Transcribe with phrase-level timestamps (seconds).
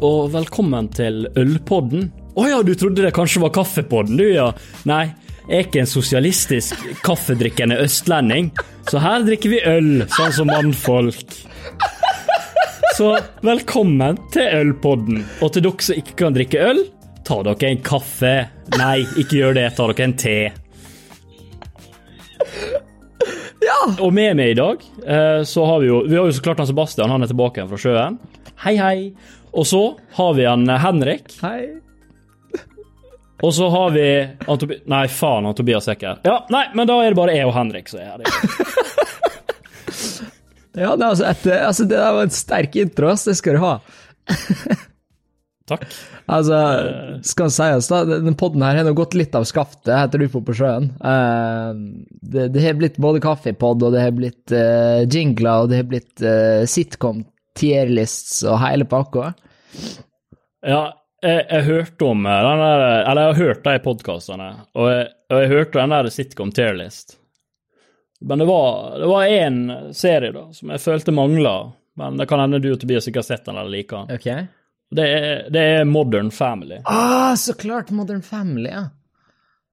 [0.00, 2.08] og velkommen til Ølpodden.
[2.38, 4.48] Å ja, du trodde det kanskje var Kaffepodden, du ja.
[4.88, 5.10] Nei,
[5.48, 8.50] jeg er ikke en sosialistisk kaffedrikkende østlending,
[8.88, 11.36] så her drikker vi øl, sånn som mannfolk.
[12.96, 13.12] Så
[13.46, 15.22] velkommen til Ølpodden.
[15.40, 16.82] Og til dere som ikke kan drikke øl,
[17.24, 18.34] ta dere en kaffe.
[18.80, 20.38] Nei, ikke gjør det, ta dere en te.
[23.60, 23.78] Ja!
[24.00, 26.60] Og med meg i dag, eh, så har vi jo Vi har jo så klart
[26.62, 28.20] han Sebastian, han er tilbake igjen fra sjøen.
[28.60, 29.12] Hei, hei.
[29.50, 29.84] Og så
[30.18, 31.32] har vi han eh, Henrik.
[31.42, 31.80] Hei.
[33.40, 34.06] Og så har vi
[34.52, 36.20] Antobi Nei, faen, han Tobias er ikke her.
[36.28, 38.20] Ja, nei, men da er det bare jeg og Henrik som er her.
[40.76, 43.26] Ja, det, altså et, altså, det der var en sterk intro, ass.
[43.26, 43.74] Det skal du ha.
[45.70, 45.84] Takk.
[46.30, 46.58] Altså,
[47.26, 50.54] skal sies, da, den podden her har nå gått litt av skaftet etter ufo på
[50.60, 50.90] sjøen.
[51.02, 51.74] Uh,
[52.22, 55.90] det, det har blitt både kaffepod, og det har blitt uh, jingler, og det har
[55.90, 57.24] blitt uh, sitcom,
[57.58, 59.32] tierlists og hele pakka.
[60.66, 60.82] Ja,
[61.22, 64.86] jeg, jeg hørte om eh, den der Eller jeg har hørt de podkastene, og,
[65.30, 67.16] og jeg hørte den der sitcom Tearlist.
[68.20, 69.60] Men det var, det var én
[69.96, 71.54] serie da, som jeg følte mangla.
[72.00, 74.18] Men det kan hende du og Tobias ikke har sett den eller liker den.
[74.20, 74.48] Okay.
[74.90, 76.80] Det er, det er Modern Family.
[76.84, 77.90] Ah, så klart!
[77.94, 78.88] Modern Family, ja.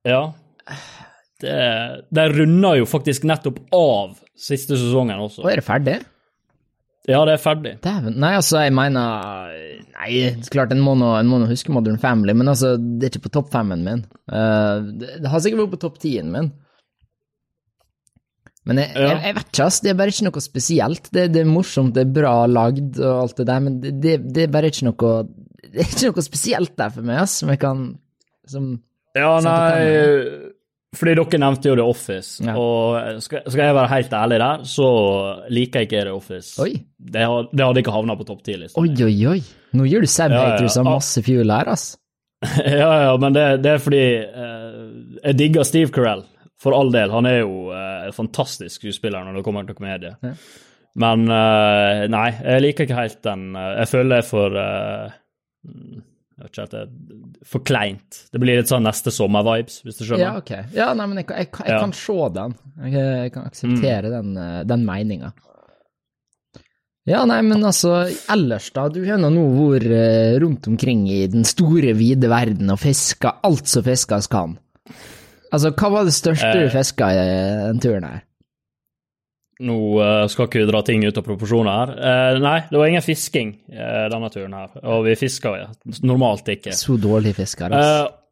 [0.08, 0.22] Ja.
[1.42, 1.56] Det,
[2.10, 5.44] de runder jo faktisk nettopp av siste sesongen også.
[5.44, 5.98] Og er det ferdig?
[7.08, 7.74] Ja, det er ferdig.
[7.84, 8.18] Dæven.
[8.20, 9.54] Nei, altså, jeg mener
[9.98, 10.12] Nei,
[10.52, 13.86] klart, en må nå huske Modern Family, men altså, det er ikke på topp femmen
[13.86, 14.04] min.
[14.30, 16.52] Uh, det, det har sikkert vært på topp tien min.
[18.68, 19.08] Men jeg, Ja.
[19.14, 19.80] jeg, jeg vet ikke, ass.
[19.80, 21.10] Det er bare ikke noe spesielt.
[21.16, 24.44] Det, det er morsomt, det er bra lagd og alt det der, men det, det,
[24.44, 25.14] er bare ikke noe
[25.64, 27.88] Det er ikke noe spesielt der for meg, ass, som jeg kan
[28.48, 28.70] Som
[29.18, 30.52] Ja, nei
[30.96, 32.54] Fordi dere nevnte jo The Office, Ja.
[32.56, 34.86] og skal, skal jeg være helt ærlig der, så
[35.52, 36.62] liker jeg ikke The Office.
[36.64, 36.72] Oi.
[36.98, 38.80] Det, har- det hadde ikke havna på topp ti-lista.
[38.80, 39.42] Oi, oi, oi.
[39.76, 40.84] Nå gir du Sam Ja, ja, Haters ja.
[40.88, 41.98] masse fuel her, ass.
[42.64, 44.82] ja, ja, men det, det er fordi eh,
[45.26, 46.24] jeg digger Steve Carell,
[46.62, 47.12] for all del.
[47.12, 50.16] Han er jo eh, fantastisk skuespiller når det kommer til komedie.
[50.24, 50.34] Ja.
[50.98, 55.12] Men eh, nei, jeg liker ikke helt den eh, Jeg føler er for eh,
[56.38, 56.90] jeg vet ikke er
[57.50, 58.18] for kleint.
[58.32, 60.22] Det blir litt sånn neste sommer-vibes, hvis du skjønner.
[60.22, 60.52] Ja, ok.
[60.78, 61.80] Ja, nei, men jeg, jeg, jeg Ja.
[61.82, 62.56] kan se den.
[62.84, 65.34] Jeg, jeg kan akseptere den, eh, den meninga.
[67.08, 71.46] Ja, nei, men altså, ellers da, du har nå vært eh, rundt omkring i den
[71.48, 74.58] store, vide verden og fiska alt som fiskes kan.
[75.56, 76.74] Altså, hva var det største du Eh.
[76.74, 78.24] fiska i eh, den turen her?
[79.66, 81.94] Nå eh, skal ikke vi dra ting ut av proporsjoner her.
[81.98, 85.56] Uh, nei, det var ingen fisking uh, denne turen her, og vi fiska
[86.06, 86.76] normalt ikke.
[86.78, 88.06] Så dårlig fisker, altså.
[88.06, 88.24] Uh,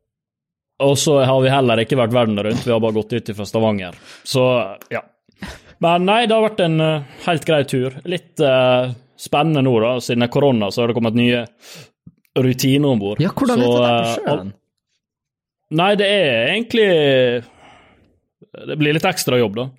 [0.85, 3.47] og så har vi heller ikke vært verden rundt, vi har bare gått ut fra
[3.47, 3.95] Stavanger.
[4.27, 4.43] Så
[4.91, 5.01] ja.
[5.79, 6.81] Men nei, det har vært en
[7.23, 7.95] helt grei tur.
[8.11, 8.43] Litt
[9.15, 9.95] spennende nå, da.
[10.03, 11.45] Siden det er korona, så har det kommet nye
[12.35, 13.21] rutiner om bord.
[13.23, 14.53] Ja, hvordan er Så, det der eh, på sjøen?
[15.75, 16.89] Nei, det er egentlig
[18.69, 19.69] Det blir litt ekstra jobb, da.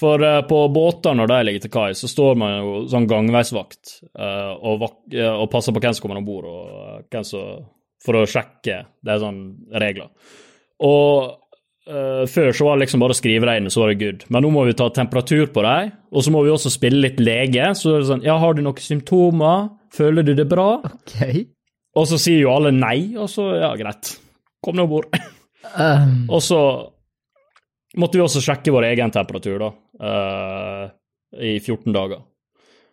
[0.00, 3.94] For uh, på båter når de ligger til kai, så står man jo sånn gangveisvakt
[4.18, 7.64] uh, og, eh, og passer på hvem som kommer om bord, og hvem som
[8.04, 8.82] For å sjekke.
[9.00, 10.12] Det er sånne regler.
[10.84, 11.40] Og
[11.84, 14.22] Uh, før så var det liksom bare å skrive deg inn, så var det good.
[14.32, 17.18] Men nå må vi ta temperatur på deg, og så må vi også spille litt
[17.20, 17.66] lege.
[17.76, 19.66] Så er det sånn Ja, har du noen symptomer?
[19.92, 20.78] Føler du det bra?
[21.02, 21.42] Okay.
[21.92, 24.14] Og så sier jo alle nei, og så ja, greit.
[24.64, 25.12] Kom nå om bord.
[25.74, 26.58] Um, Og så
[28.00, 29.72] måtte vi også sjekke vår egen temperatur, da,
[30.04, 30.86] uh,
[31.34, 32.22] i 14 dager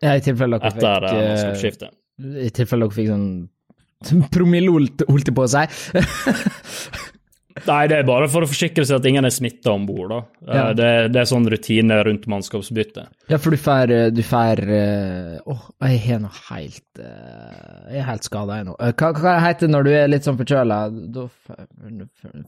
[0.01, 1.97] ja, i tilfelle dere etter fikk uh, eh, mannskapsskiftet.
[2.41, 5.65] I tilfelle dere fikk sånn promille, holdt jeg på å si.
[7.67, 10.19] Nei, det er bare for å forsikre seg at ingen er smitta om bord, da.
[10.47, 10.63] Eh, Ja.
[10.77, 13.03] det, det er sånn rutine rundt mannskapsbytte.
[13.31, 18.07] Ja, for du får eh, Du får eh, Åh, jeg har noe helt Jeg er
[18.09, 18.75] helt skada, jeg nå.
[18.79, 20.79] Eh, Hva, hva heter det når du er litt sånn forkjøla?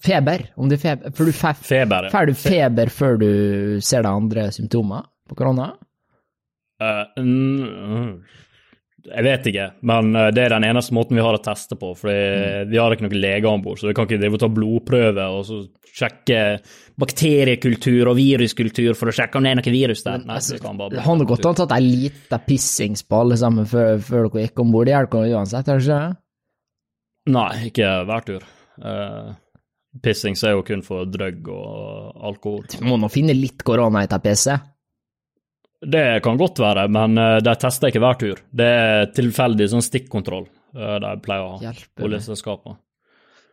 [0.04, 0.46] Feber?
[0.56, 2.10] Om det er feber For du får Feber.
[2.14, 3.30] Får du feber før du
[3.84, 5.72] ser de andre symptomer på korona?
[6.84, 8.10] Uh, mm,
[9.04, 11.92] jeg vet ikke, men eh, det er den eneste måten vi har å teste på.
[12.00, 12.70] For Mm.
[12.72, 15.26] vi har ikke noen leger om bord, så vi kan ikke drive og ta blodprøve
[15.38, 15.60] og så
[15.94, 16.40] sjekke
[16.98, 20.24] bakteriekultur og viruskultur for å sjekke om det er noe virus der.
[20.24, 23.68] Nei, altså, kan bare Det har godt an tatt ei lita pissings på alle sammen
[23.70, 24.90] før, før dere gikk om bord.
[24.90, 26.02] Det hjelper uansett, er det ikke?
[27.34, 28.44] Nei, ikke hver tur.
[28.84, 29.34] Uh,
[30.04, 32.66] pissings er jo kun for drøgg og alkohol.
[32.74, 34.58] Du må nå finne litt korona i dette PC.
[35.84, 38.44] Det kan godt være, men uh, de tester ikke hver tur.
[38.56, 41.74] Det er tilfeldig sånn stikkontroll uh, de pleier å ha,
[42.06, 42.80] oljeselskapene.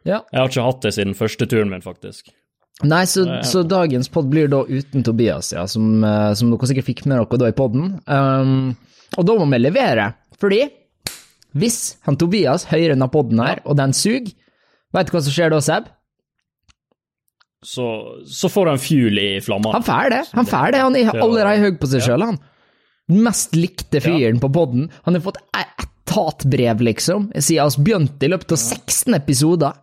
[0.07, 0.23] Ja.
[0.33, 2.31] Jeg har ikke hatt det siden første turen min, faktisk.
[2.89, 6.87] Nei, så, så dagens pod blir da uten Tobias, ja, som, eh, som dere sikkert
[6.87, 7.91] fikk med dere da i podden.
[8.09, 8.71] Um,
[9.21, 10.69] og da må vi levere, fordi
[11.51, 14.31] Hvis han Tobias hører denne podden her, og den suger,
[14.95, 15.89] vet du hva som skjer da, Seb?
[17.63, 17.87] Så,
[18.25, 19.73] så får en fuel i flamma.
[19.77, 20.23] Han får det.
[20.33, 20.81] Han får det.
[20.81, 22.39] Han er allerede høy på seg sjøl, han.
[23.11, 24.89] Den mest likte fyren på podden.
[25.05, 29.77] Han har fått e- ett hatbrev, liksom, siden vi begynte i løpet av 16 episoder.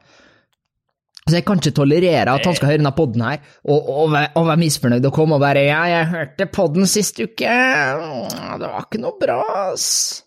[1.28, 4.46] Så jeg kan ikke tolerere at han skal høre denne podden her, og, og, og
[4.48, 7.48] være misfornøyd og komme og bare 'Ja, jeg hørte podden sist uke.
[7.52, 9.42] Det var ikke noe bra,
[9.74, 10.24] ass'.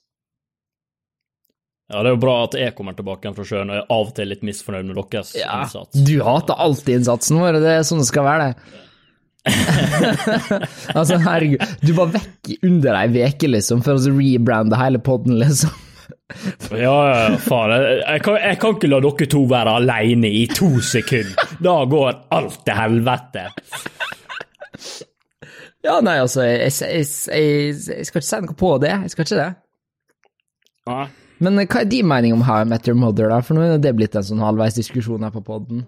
[1.90, 4.04] Ja, det er jo bra at jeg kommer tilbake igjen fra sjøen og er av
[4.06, 5.98] og til litt misfornøyd med deres Ja, innsats.
[6.06, 8.86] du hater alltid innsatsen vår, og det er sånn det skal være, det.
[11.00, 15.72] altså, herregud, du var vekk under ei veke, liksom, for å rebrande hele podden, liksom.
[16.78, 17.72] Ja, ja, faen.
[17.74, 21.48] Jeg, jeg, kan, jeg kan ikke la dere to være alene i to sekunder.
[21.58, 23.48] Da går alt til helvete.
[25.82, 29.26] Ja, nei, altså, jeg, jeg, jeg, jeg skal ikke si noe på det, jeg skal
[29.26, 29.48] ikke det.
[30.90, 31.08] Nei.
[31.44, 33.40] Men eh, hva er din mening om How I Met Your Mother, da?
[33.44, 35.86] For nå er det blitt en sånn halvveis diskusjon her på podden.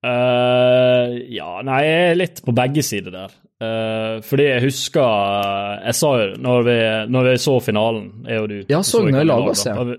[0.00, 3.34] Uh, ja, nei, jeg er litt på begge sider der.
[3.60, 6.76] Uh, fordi jeg husker Jeg sa jo når vi,
[7.12, 9.98] når vi så finalen, jeg og du Ja, så vi i lag også, ja.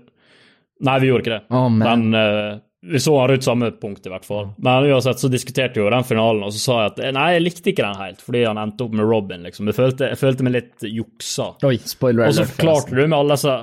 [0.82, 1.44] Nei, vi gjorde ikke det.
[1.54, 2.08] Oh, men.
[2.18, 4.48] Eh, vi så han rundt samme punkt, i hvert fall.
[4.58, 7.26] Men uansett så diskuterte vi jo den finalen, og så sa jeg at eh, nei,
[7.36, 9.70] jeg likte ikke den helt, fordi han endte opp med Robin, liksom.
[9.70, 11.52] Jeg følte, jeg følte meg litt juksa.
[11.68, 12.32] Oi, spoiler alert.
[12.32, 13.54] Og så forklarte du med alle disse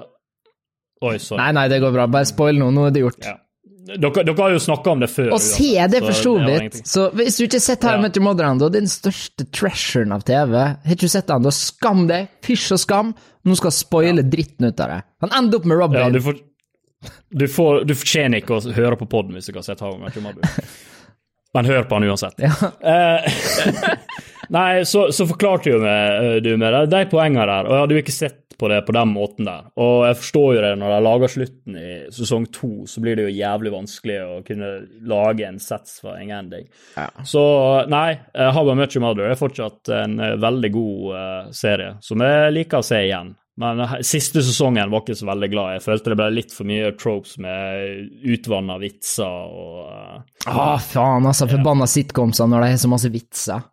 [1.00, 1.40] Oi, sorry.
[1.40, 2.08] Nei, nei, det går bra.
[2.12, 3.24] Bare spoil nå, nå er det gjort.
[3.28, 3.38] Ja.
[3.90, 5.32] Dere, dere har jo snakka om det før.
[5.34, 6.82] Og se det for så vidt.
[6.86, 8.04] Så hvis du ikke har sett Harry Ja.
[8.06, 12.06] Met Mother ennå, den største treasuren av TV, har ikke du sett den, da skam
[12.12, 13.16] deg, fysj og skam,
[13.48, 15.00] nå skal spoile dritten ut av det.
[15.26, 16.04] Han ender opp med Robin.
[16.04, 16.38] Ja, du, får,
[17.32, 19.98] du, får, du fortjener ikke å høre på podden hvis du ikke har sett Harry
[20.04, 20.70] Met Mother.
[21.58, 22.44] Men hør på han uansett.
[22.46, 22.54] Ja.
[24.54, 27.84] Nei, så, så forklarte jo meg, eh, du med de, de poengene der, og jeg
[27.84, 29.70] hadde jo ikke sett på det på den måten der.
[29.80, 33.30] Og jeg forstår jo det, når de lager slutten i sesong to, så blir det
[33.30, 34.72] jo jævlig vanskelig å kunne
[35.08, 36.68] lage en satisfying ending.
[36.98, 37.08] Ja.
[37.24, 37.44] Så
[37.92, 42.26] nei, Haber How I Your Mother er fortsatt en eh, veldig god uh, serie, som
[42.26, 43.32] jeg liker å se igjen.
[43.60, 45.74] Men siste sesongen var ikke så veldig glad.
[45.76, 51.28] Jeg følte det ble litt for mye tropes med utvanna vitser og uh, Ah, faen,
[51.28, 53.68] altså, forbanna sitcomser når de har så masse vitser.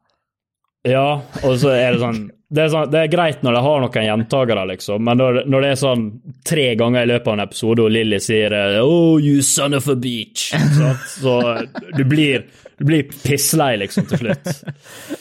[0.86, 1.06] Ja,
[1.42, 4.04] og så er det sånn det er, sånn, det er greit når de har noen
[4.06, 6.04] gjentagere, liksom, men når, når det er sånn
[6.46, 9.88] tre ganger i løpet av en episode og Lilly sier eh, Oh, you son of
[9.90, 11.34] a beach, så, så
[11.96, 12.46] du blir,
[12.78, 14.52] du blir pisslei, liksom, til slutt.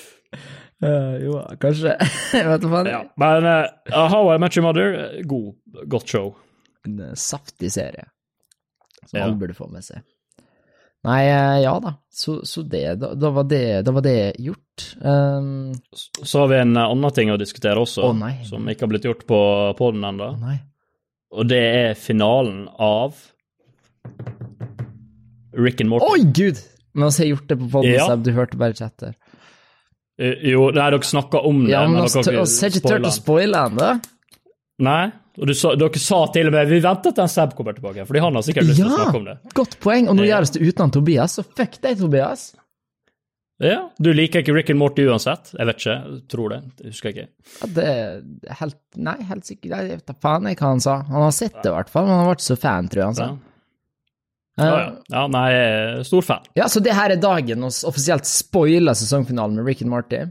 [1.26, 1.96] jo, kanskje.
[2.38, 2.84] Jeg vet da.
[2.94, 3.02] Ja.
[3.26, 5.56] Men uh, How I Met Your Mother, eh, god,
[5.90, 6.36] godt show.
[6.86, 8.06] En eh, saftig serie,
[9.10, 9.26] som Ja.
[9.26, 10.06] alle burde få med seg.
[11.06, 14.86] Nei, eh, ja da, så, så det, da, da, var det, da var det gjort.
[15.02, 18.94] Um, Så har vi en eh, annen ting å diskutere også, Å, som ikke har
[18.96, 19.42] blitt gjort på
[19.78, 20.56] podden ennå, å
[21.36, 23.18] og det er finalen av
[25.56, 26.08] Rick and Morty.
[26.08, 26.62] Oi, gud!
[26.96, 28.16] Men altså, jeg har gjort det på podden, Ja.
[28.16, 29.16] Du hørte bare chatter.
[30.18, 33.66] Eh, Jo, nei, dere snakka om det, Ja, men dere har ikke turt å spoile
[33.70, 33.90] ennå.
[34.86, 37.76] Nei, og du sa, dere sa til og med vi venter til en Seb kommer
[37.78, 39.38] tilbake, fordi han har sikkert lyst til å snakke om det.
[39.54, 40.38] godt poeng, og nå Ja.
[40.40, 42.54] gjøres det uten Tobias, så fuck deg, Tobias.
[43.64, 45.54] Ja, Du liker ikke Rick and Morty uansett?
[45.58, 46.58] Jeg vet ikke, jeg tror det.
[46.84, 47.28] Jeg husker ikke.
[47.62, 50.96] Ja, det er helt Nei, helt sikkert Jeg vet da faen jeg hva han sa.
[51.08, 53.06] Han har sett det, i hvert fall, men han har vært så fan, tror jeg
[53.06, 53.28] han sa.
[53.32, 53.38] Ja.
[54.58, 54.92] Ja, ja.
[55.12, 56.44] ja, nei, stor fan.
[56.56, 60.22] Ja, så det her er dagen vi offisielt spoiler sesongfinalen med Rick and Morty.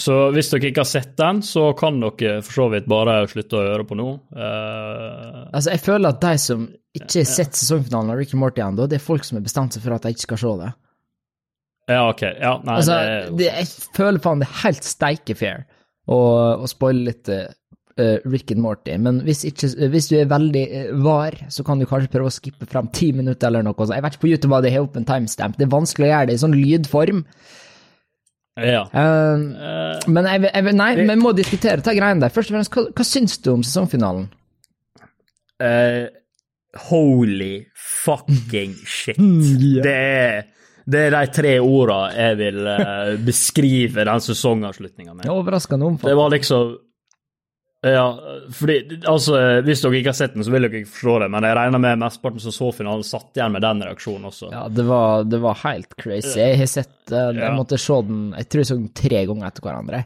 [0.00, 3.58] Så hvis dere ikke har sett den, så kan dere for så vidt bare slutte
[3.58, 4.06] å høre på nå.
[4.32, 6.62] Uh, Altså, jeg føler at de som
[6.96, 9.76] ikke har sett sesongfinalen av Rick and Morty ennå, det er folk som har bestemt
[9.76, 10.70] seg for at de ikke skal se det.
[11.92, 12.22] ja, ok.
[12.40, 15.66] Ja, nei, Altså, det er det, jeg føler faen det er helt steike fair
[16.08, 16.18] å,
[16.64, 17.50] å spoile litt uh,
[18.32, 20.64] Rick and Morty, men hvis, ikke, hvis du er veldig
[21.04, 23.76] var, så kan du kanskje prøve å skippe frem ti minutter eller noe.
[23.76, 26.08] Så jeg vet ikke på YouTube hva det har opp en timestamp, det er vanskelig
[26.08, 27.20] å gjøre det i sånn lydform.
[28.60, 28.84] Ja.
[28.92, 32.32] Uh, men jeg, jeg, nei, vi må diskutere de greiene der.
[32.34, 34.26] Først og fremst, hva, hva syns du om sesongfinalen?
[35.62, 36.10] Uh,
[36.90, 39.20] holy fucking shit.
[39.20, 39.84] yeah.
[39.84, 40.42] Det er
[40.82, 45.22] det er de tre ordene jeg vil uh, beskrive den sesongavslutninga med.
[45.22, 45.92] Det omfattende.
[46.02, 46.72] Det var liksom
[47.82, 48.04] Ja,
[48.54, 49.34] fordi altså
[49.66, 51.80] Hvis dere ikke har sett den, så vil dere ikke forstå det, men jeg regner
[51.82, 54.50] med mesteparten som så finalen, satt igjen med den reaksjonen også.
[54.54, 56.36] Ja, det var, det var helt crazy.
[56.38, 57.50] Jeg har sett Jeg Ja.
[57.56, 60.04] måtte se den Jeg tror jeg så den tre ganger etter hverandre.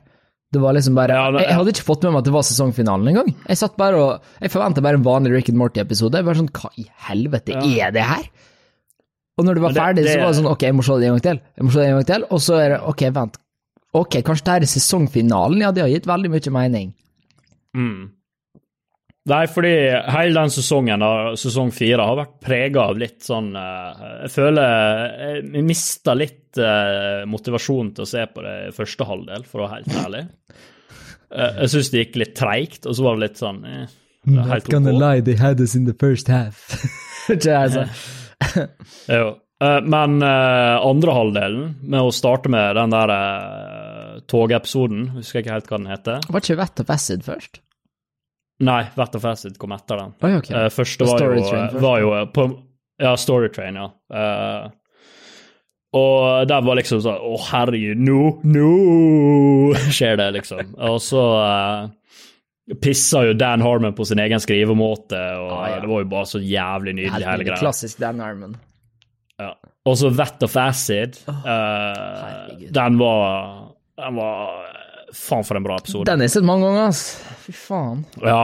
[0.53, 2.43] Det var liksom bare Ja, men, jeg, hadde ikke fått med meg at det var
[2.49, 3.31] sesongfinalen engang.
[3.49, 6.15] Jeg satt bare og Jeg forventa bare en vanlig Rick and Morty-episode.
[6.17, 7.89] Jeg Bare sånn Hva i helvete Ja.
[7.89, 8.25] er det her?
[9.37, 11.05] Og når det var det- ferdig, så var det sånn Ok, jeg må se det
[11.11, 11.41] en gang til.
[11.59, 12.25] Jeg må se det en gang til.
[12.31, 13.37] Og så er det Ok, vent.
[13.93, 15.61] Ok, kanskje det her er sesongfinalen?
[15.61, 16.95] Ja, det har gitt veldig mye mening.
[17.75, 18.13] Mm.
[19.27, 19.73] Nei, fordi
[20.15, 21.03] hele den sesongen,
[21.41, 24.69] sesong fire, har vært prega av litt sånn eh, Jeg føler
[25.43, 29.67] jeg mista litt eh, motivasjon til å se på det i første halvdel, for å
[29.67, 30.23] være helt ærlig.
[31.35, 33.97] Eh, jeg syns det gikk litt treigt, og så var det litt sånn eh,
[34.27, 36.71] det helt gonna lie, they had us in the first half.
[39.17, 39.27] Jo.
[39.63, 43.86] Eh, Men eh, andre halvdelen, med å starte med den der eh,
[44.31, 46.25] togepisoden, husker jeg ikke helt hva den heter.
[46.33, 47.61] Var ikke Vet of Acid først?
[48.67, 50.15] Nei, Vet of Acid kom etter den.
[50.25, 50.55] Oi, okay.
[50.57, 51.83] uh, første var jo, Train først.
[51.85, 52.47] var jo på
[53.03, 53.91] Ja, Storytrain, ja.
[54.09, 54.71] Uh,
[55.97, 58.71] og der var liksom sånn Å, herregud, nå, nå
[59.97, 60.73] skjer det, liksom.
[60.89, 65.79] Og så uh, pissa jo Dan Harmon på sin egen skrivemåte, og Ah, ja.
[65.85, 67.61] det var jo bare så jævlig nydelig, hele greia.
[67.61, 68.57] Klassisk Dan Harmon.
[69.41, 69.53] Ja.
[69.87, 71.21] Og så Vet of Acid.
[71.31, 74.63] Oh, uh, den var Den var
[75.15, 76.05] Faen, for en bra episode.
[76.09, 77.03] Den har jeg sett mange ganger, ass.
[77.47, 78.01] Fy faen.
[78.21, 78.41] Ja.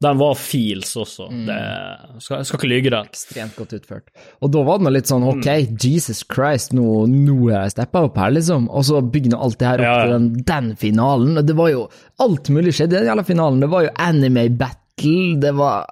[0.00, 1.26] Den var feels også.
[1.30, 1.42] Mm.
[1.48, 3.08] Det skal, skal ikke lyge der.
[3.10, 4.08] Ekstremt godt utført.
[4.40, 5.76] Og da var det litt sånn, ok, Mm.
[5.82, 8.68] Jesus Christ, nå, nå er jeg steppa opp her, liksom.
[8.70, 10.04] Og så bygde alt det her opp Ja, ja.
[10.06, 11.36] til den, den finalen.
[11.42, 11.84] Og det var jo
[12.24, 13.60] alt mulig skjedde i den jævla finalen.
[13.60, 15.86] Det var jo anime battle, det var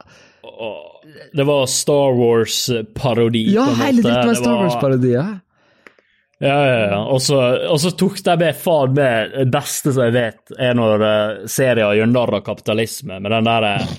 [1.36, 3.44] det var Star Wars-parodi.
[3.54, 4.26] Ja, hele måte.
[4.26, 5.40] var Star var- Wars-parodier.
[6.38, 6.98] Ja, ja, ja.
[7.08, 7.38] Og så,
[7.96, 12.10] tok de med faen meg det beste som jeg vet, er når uh, serier gjør
[12.44, 13.94] kapitalisme, med den der eh,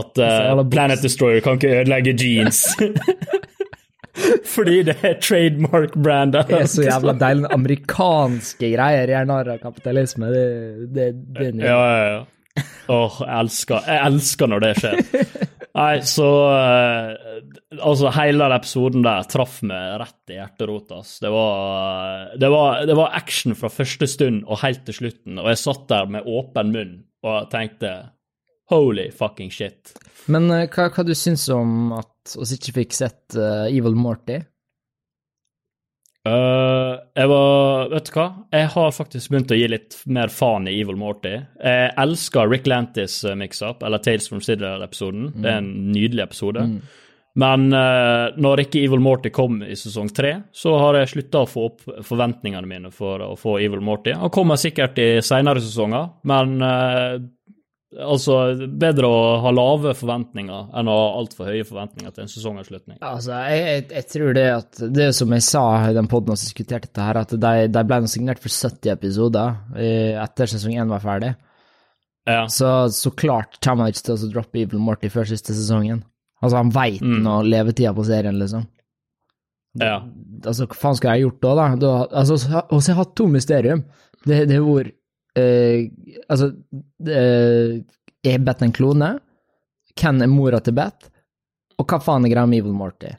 [0.00, 0.60] at uh.
[0.70, 2.66] Planet Destroyer kan ikke ødelegge jeans.
[4.54, 6.50] Fordi det er trademark-brandet.
[6.50, 7.48] Det er så jævla deilig.
[7.54, 10.28] Amerikanske greier gjør narr av kapitalisme.
[10.34, 10.44] Det,
[10.92, 11.08] det,
[11.38, 11.64] det det.
[11.64, 12.20] Ja, ja, ja.
[12.90, 15.00] Åh, jeg elsker, jeg elsker når det skjer.
[15.70, 17.10] Nei, så eh,
[17.78, 20.98] Altså, hele den episoden der traff meg rett i hjerterota.
[21.22, 21.30] Det
[22.42, 22.50] det,
[22.90, 26.26] det var action fra første stund og helt til slutten, og jeg satt der med
[26.28, 27.92] åpen munn og tenkte
[28.70, 29.94] holy fucking shit.
[30.30, 34.38] Men eh, hva, hva du syns om at oss ikke fikk sett uh, Evil Morty?
[36.28, 38.26] Eh, jeg var Vet du hva?
[38.52, 41.36] Jeg har faktisk begynt å gi litt mer faen i Evil Morty.
[41.64, 45.30] Jeg elsker Rick Lantis eh, mix-up, eller Tales from Sidder-episoden.
[45.40, 46.66] Det er en nydelig episode.
[47.38, 51.48] Men uh, når ikke Evil Morty kom i sesong tre, så har jeg slutta å
[51.48, 54.16] få opp forventningene mine for å få Evil Morty.
[54.18, 57.20] Han kommer sikkert i seinere sesonger, men eh,
[57.98, 58.36] altså
[58.80, 62.98] Bedre å ha lave forventninger enn å ha altfor høye forventninger til en sesongavslutning.
[63.02, 66.36] Altså, jeg, jeg, jeg tror det at Det er som jeg sa i den poden
[66.38, 70.76] som diskuterte dette, her, at de, de ble signert for 70 episoder eh, etter sesong
[70.78, 71.32] 1 var ferdig.
[72.28, 72.44] Ja.
[72.52, 76.04] Så, så klart kommer han ikke til å droppe Evil Morty før siste sesongen.
[76.40, 78.64] Altså, han veit nå levetida på serien, liksom.
[79.82, 79.98] ja.
[80.40, 81.66] Altså, hva faen skulle jeg gjort da, da?
[81.80, 81.90] da
[82.22, 83.82] altså, og så har jeg hatt to mysterium.
[84.24, 84.94] Det, har eh,
[86.30, 86.50] Altså,
[87.06, 87.80] eh,
[88.30, 89.10] er Beth en klone?
[90.00, 91.10] Hvem er mora til Beth?
[91.80, 93.10] Og hva faen er greia med Evil Morty?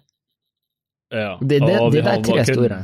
[1.11, 1.33] ja.
[1.41, 2.81] Det, det, Og det er tre store.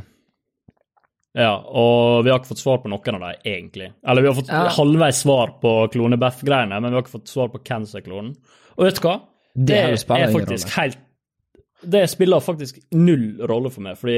[1.38, 3.92] Ja, og vi har ikke fått svar på noen av dem, egentlig.
[4.10, 4.64] Eller vi har fått Ja.
[4.74, 8.32] halvveis svar på klone-Beff-greiene, men vi har ikke fått svar på hvem som er klonen.
[8.78, 9.16] Og vet du hva?
[9.56, 10.98] Det Det, er faktisk helt
[11.82, 14.18] Det spiller faktisk null rolle for meg, fordi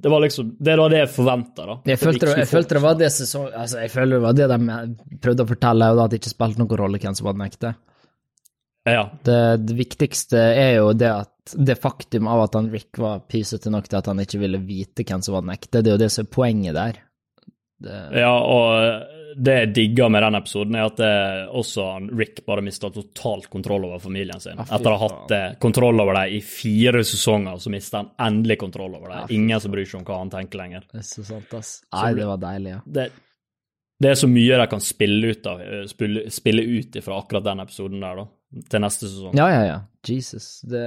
[0.00, 1.76] det var liksom Det var det jeg forventa, da.
[1.90, 3.50] Jeg følte, jeg følte det var det sesong...
[3.52, 6.62] Altså, jeg føler det var det de prøvde å fortelle, og at det ikke spilte
[6.62, 7.74] noen rolle hvem som var den ekte.
[8.88, 9.04] Ja.
[9.28, 13.72] Det, det viktigste er jo det at det faktum av at han Rick var pysete
[13.72, 16.04] nok til at han ikke ville vite hvem som var den ekte, det er jo
[16.04, 17.00] det som er poenget der.
[17.80, 21.00] Det, ja, og det jeg digger med den episoden, er at
[21.56, 21.86] også
[22.18, 24.58] Rick bare mista totalt kontroll over familien sin.
[24.58, 28.12] Ja, Etter å ha hatt eh, kontroll over dem i fire sesonger, så mister han
[28.28, 29.22] endelig kontroll over dem.
[29.22, 30.86] Ja, Ingen som bryr seg om hva han tenker lenger.
[30.92, 31.74] det er så sant, ass.
[31.94, 32.82] Nei, det var deilig, ja.
[32.98, 33.06] det,
[34.00, 37.44] det er så mye de kan spille ut av, eh, spille, spille ut ifra akkurat
[37.50, 39.34] den episoden der, da, til neste sesong.
[39.36, 39.80] Ja, ja, ja.
[40.08, 40.86] Jesus, det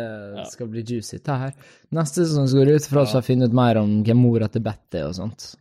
[0.49, 1.51] skal bli juicy, det her.
[1.93, 4.65] Neste sesong går det ut fra vi å finne ut mer om hvem mora til
[4.65, 5.51] Betty og sånt.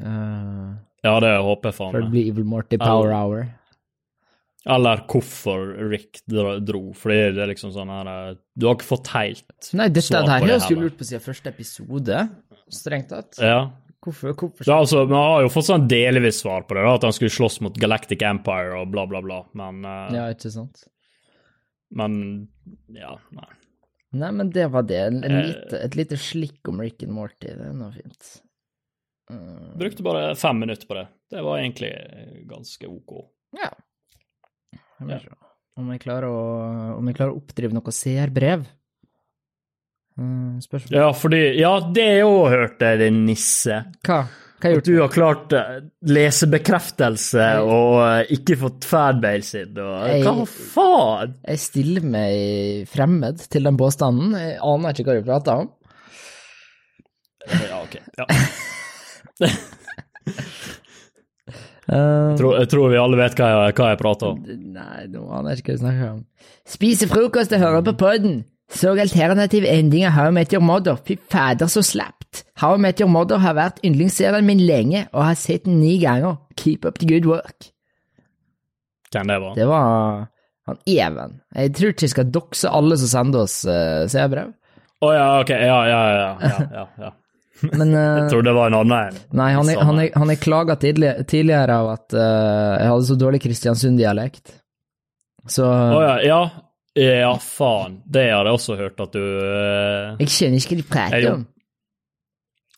[0.00, 0.70] Eh,
[1.02, 2.14] Ja, det håper jeg faen for det meg.
[2.14, 3.50] blir Evil Morty Power Hour.
[4.70, 9.08] Eller hvorfor Rick dro, fordi det er liksom sånn her eh, Du har ikke fått
[9.10, 12.20] helt Nei, dette svar her det har jeg skulle lurt på siden første episode,
[12.70, 13.40] strengt tatt.
[13.42, 13.72] Ja.
[14.02, 17.08] Hvorfor, hvorfor Ja, altså, Vi har jo fått sånn delvis svar på det, da, at
[17.08, 19.40] han skulle slåss mot Galactic Empire og bla, bla, bla.
[19.58, 20.86] Men, uh, Ja, ikke sant?
[21.92, 22.14] men
[22.96, 23.50] ja, nei.
[24.16, 25.02] Nei, men det var det.
[25.08, 25.36] Eh.
[25.48, 28.32] lite, et lite slikk om Rick and Morty, det er noe fint.
[29.30, 31.06] Mm, Brukte bare fem minutter på det.
[31.30, 31.92] Det var egentlig
[32.50, 33.12] ganske OK.
[33.60, 33.70] ja.
[34.72, 35.32] Jeg må se.
[35.80, 36.40] Om jeg klarer å,
[36.98, 38.66] om jeg klarer å oppdrive noe seerbrev?
[40.20, 40.92] Mm, spørsmål?
[40.98, 43.78] Ja, fordi Ja, det òg hørte jeg, din nisse.
[44.04, 44.18] Hva?
[44.62, 45.54] Hva har At du har klart
[46.06, 47.62] lesebekreftelse jeg...
[47.66, 51.32] og eh, ikke fått fanbase sin, og Jeg- hva faen?
[51.48, 54.36] Jeg stiller meg fremmed til den påstanden.
[54.38, 55.72] Jeg aner ikke hva du prater om.
[57.48, 57.96] Ja, ok.
[58.20, 58.28] Ja.
[61.92, 64.38] Tror, jeg tror vi alle vet hva jeg, hva jeg prater om.
[64.72, 66.20] Nei, nå aner jeg ikke hva jeg snakker om.
[66.72, 68.36] Spise frokost og høre på podden.
[68.72, 70.96] Så alternativ ending av How I Met Your Mother.
[70.96, 72.44] Fy fader, så slapt.
[72.62, 75.98] How I Met Your Mother har vært yndlingsserien min lenge, og har sett den ni
[76.00, 76.38] ganger.
[76.56, 77.68] Keep up the good work.
[79.12, 79.56] Hvem det var?
[79.58, 80.28] Det var
[80.70, 81.40] han Even.
[81.54, 84.54] Jeg tror ikke jeg skal dokse alle som sender oss uh, seerbrev,
[85.02, 85.50] Å ja, ok.
[85.50, 86.30] Ja, ja, ja.
[86.46, 87.10] ja, ja, ja.
[87.70, 89.22] Men uh, Jeg tror det var en annen en.
[89.38, 93.08] Nei, han er, han er, han er klaga tidligere, tidligere av at uh, jeg hadde
[93.08, 94.58] så dårlig Kristiansund-dialekt.
[95.50, 96.42] Så Å ja, ja.
[96.92, 98.02] Ja, faen.
[98.04, 101.46] Det har jeg også hørt at du uh, jeg skjønner ikke hva du prater om.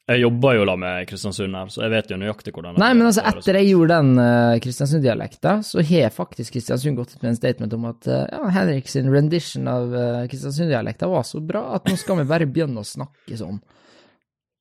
[0.05, 2.91] Jeg jobber jo da med Kristiansund her, så jeg vet jo nøyaktig hvordan det Nei,
[2.93, 3.39] men altså, er.
[3.41, 7.77] etter jeg gjorde den uh, Kristiansund-dialekta, så har faktisk Kristiansund gått ut med en statement
[7.79, 11.97] om at uh, ja, Henrik sin rendition av uh, Kristiansund-dialekta var så bra at nå
[11.97, 13.63] skal vi bare begynne å snakke sånn.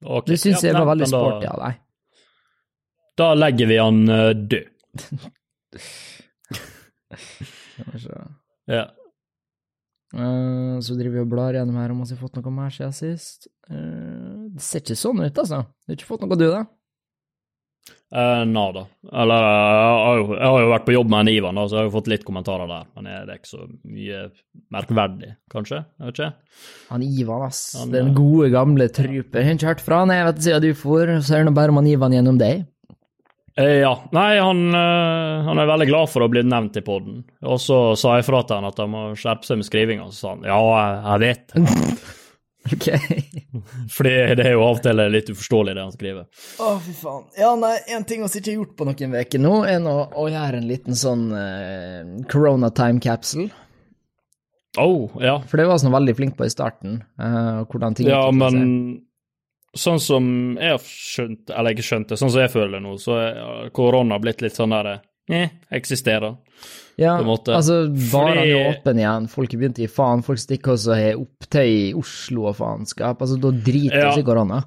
[0.04, 1.80] Ok, Det syns jeg var veldig sporty av deg.
[3.20, 4.68] Da legger vi han uh, død.
[8.70, 8.86] Ja.
[10.14, 12.94] Uh, så driver vi og blar gjennom her om vi har fått noe mer siden
[12.96, 13.50] sist.
[13.68, 15.64] Uh, det ser ikke sånn ut, altså.
[15.84, 16.64] Du har ikke fått noe, du, da?
[18.14, 18.84] Uh, Nada.
[19.10, 21.88] Eller jeg jeg har jo vært på jobb med en Ivan, da, så jeg har
[21.88, 22.84] jo fått litt kommentarer der.
[22.94, 24.20] Men det er ikke så mye
[24.74, 25.80] merkverdig, kanskje?
[25.98, 26.68] Jeg vet ikke.
[26.92, 27.64] Han Ivan, ass.
[27.80, 29.42] Han, Den eh, gode, gamle truper.
[29.42, 31.74] Har ikke hørt fra han, jeg vet siden du for, så er det nå bare
[31.74, 32.66] om han Ivan gjennom deg.
[33.58, 33.94] Eh, ja.
[34.16, 37.24] Nei, han, eh, han er veldig glad for å bli nevnt i poden.
[37.46, 40.20] Og så sa jeg fra til han at han må skjerpe seg med skrivinga, så
[40.20, 42.20] sa han ja, jeg, jeg vet.
[42.72, 42.88] Ok.
[43.96, 46.28] Fordi det er jo av og til litt uforståelig, det han skriver.
[46.64, 47.26] Å, fy faen.
[47.40, 50.28] Ja, nei, en ting vi ikke har gjort på noen uker nå, er nå å
[50.32, 53.52] gjøre en liten sånn eh, corona time capsule.
[54.80, 55.38] Oh, ja.
[55.50, 59.04] For det var vi veldig flink på i starten, uh, hvordan ting Ja, men
[59.78, 60.26] sånn som
[60.58, 63.70] jeg har skjønt, eller ikke skjønt det, sånn som jeg føler det nå, så er
[63.76, 64.96] korona blitt litt sånn der
[65.30, 66.38] eh, eksisterer.
[66.96, 70.76] Ja, altså, var han jo åpen igjen, folk begynte begynt å gi faen, folk stikker
[70.76, 74.12] også har opptøy i Oslo og faenskap, altså, da driter Ja.
[74.14, 74.62] seg korona.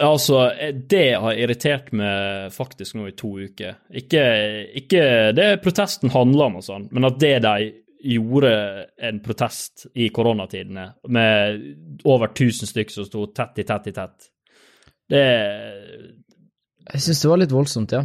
[0.00, 0.50] Altså,
[0.88, 3.76] det har irritert meg faktisk nå i to uker.
[3.92, 4.22] Ikke,
[4.80, 7.72] ikke det protesten handler om og sånn, men at det de
[8.10, 8.52] gjorde
[8.98, 14.30] en protest i koronatidene, med over 1000 stykker som sto tett i tett i tett,
[15.10, 15.24] det
[16.90, 18.02] Jeg synes det var litt voldsomt, ja.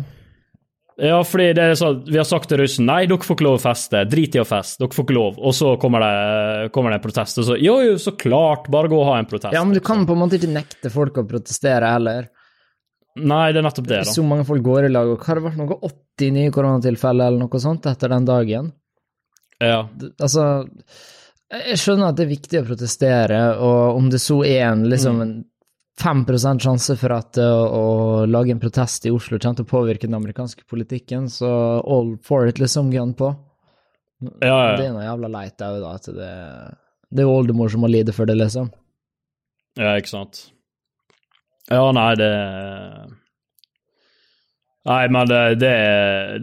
[0.95, 3.57] Ja, fordi det er sånn, vi har sagt til russen nei, dere får ikke lov
[3.57, 5.41] å feste, drit i å feste, dere får ikke lov.
[5.43, 8.91] Og så kommer det, kommer det en protest, og så jo, jo, så klart, bare
[8.91, 9.55] gå og ha en protest.
[9.57, 12.29] Ja, men du kan på en måte ikke nekte folk å protestere heller.
[13.15, 14.13] Nei, det er nettopp det, da.
[14.15, 17.43] Så mange folk går i lag, og har det vært noe 80 nye koronatilfeller eller
[17.43, 18.71] noe sånt etter den dagen?
[19.63, 19.81] Ja.
[20.15, 20.47] Altså,
[21.51, 25.21] jeg skjønner at det er viktig å protestere, og om det så er en liksom
[25.23, 25.35] en
[26.01, 26.25] 5
[26.59, 27.83] sjanse for at å, å
[28.27, 31.49] lage en protest i Oslo kommer til å påvirke den amerikanske politikken, så
[31.81, 33.31] all for it, liksom, gun på.
[34.41, 34.73] Ja, ja.
[34.75, 36.31] Det er noe jævla leit òg, da, at det,
[37.11, 38.71] det er jo oldemor som må lide for det, liksom.
[39.79, 40.45] Ja, ikke sant.
[41.71, 42.31] Ja, nei, det
[44.85, 45.69] Nei, men det, det,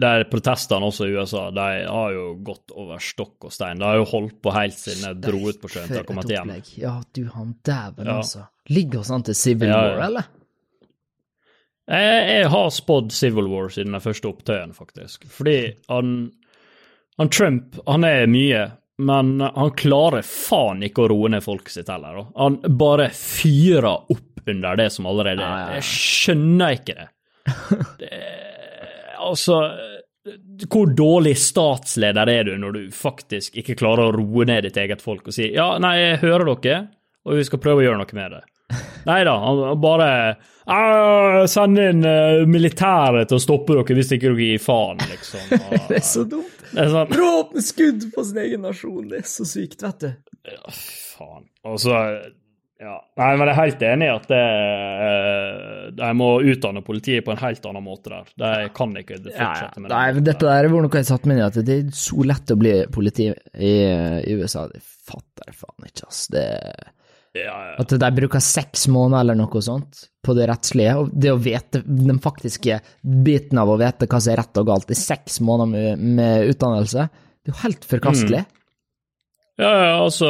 [0.01, 3.79] det er protestene også i USA, de har jo gått over stokk og stein.
[3.79, 6.19] De har jo holdt på helt siden jeg dro ut på sjøen til jeg kom
[6.19, 6.51] For hjem.
[6.81, 8.17] Ja, du, han dæven, Ja.
[8.19, 8.43] altså.
[8.69, 9.93] Ligger oss an til Civil Ja, ja.
[9.93, 10.27] War, eller?
[11.87, 15.25] Jeg, jeg har spådd Civil War siden den første opptøyen, faktisk.
[15.31, 15.57] Fordi
[15.91, 16.13] han,
[17.19, 18.65] han Trump, han er mye,
[19.03, 22.25] men han klarer faen ikke å roe ned folket sitt heller.
[22.39, 25.77] Han bare fyrer opp under det som allerede er.
[25.79, 27.09] Jeg skjønner ikke det.
[28.01, 28.13] det
[29.23, 29.57] altså
[30.71, 35.03] hvor dårlig statsleder er du når du faktisk ikke klarer å roe ned ditt eget
[35.03, 36.77] folk og si ja, nei, jeg hører dere,
[37.27, 38.41] og vi skal prøve å gjøre noe med det.
[39.09, 40.09] Nei da, han bare
[40.63, 45.43] «Ah, Send inn uh, militæret til å stoppe dere hvis ikke dere gir faen, liksom.
[45.59, 46.61] Og, Det er så dumt.
[46.71, 50.13] det er sånn, Råpne skudd på sin egen nasjon, det er så sykt, vet du.
[50.53, 50.77] ja,
[51.17, 51.43] faen.
[51.67, 51.99] Og så
[52.83, 52.95] ja.
[53.19, 54.41] Nei, men jeg er helt enig i at det,
[55.07, 58.31] eh, de må utdanne politiet på en helt annen måte der.
[58.43, 59.93] De kan ikke fortsette med det.
[59.95, 62.27] Nei, men dette der var noe jeg satte meg inn i, at det er så
[62.27, 63.73] lett å bli politi i,
[64.19, 64.65] i USA.
[64.71, 66.25] Det fatter jeg faen ikke, ass.
[66.33, 66.45] Det,
[67.33, 67.75] Ja, ja.
[67.81, 71.81] at de bruker seks måneder eller noe sånt på det rettslige, og det å vite
[71.83, 75.71] den faktiske biten av å vite hva som er rett og galt i seks måneder
[75.73, 77.07] med, med utdannelse,
[77.43, 78.43] det er jo helt forkastelig.
[79.59, 80.29] Ja, ja, altså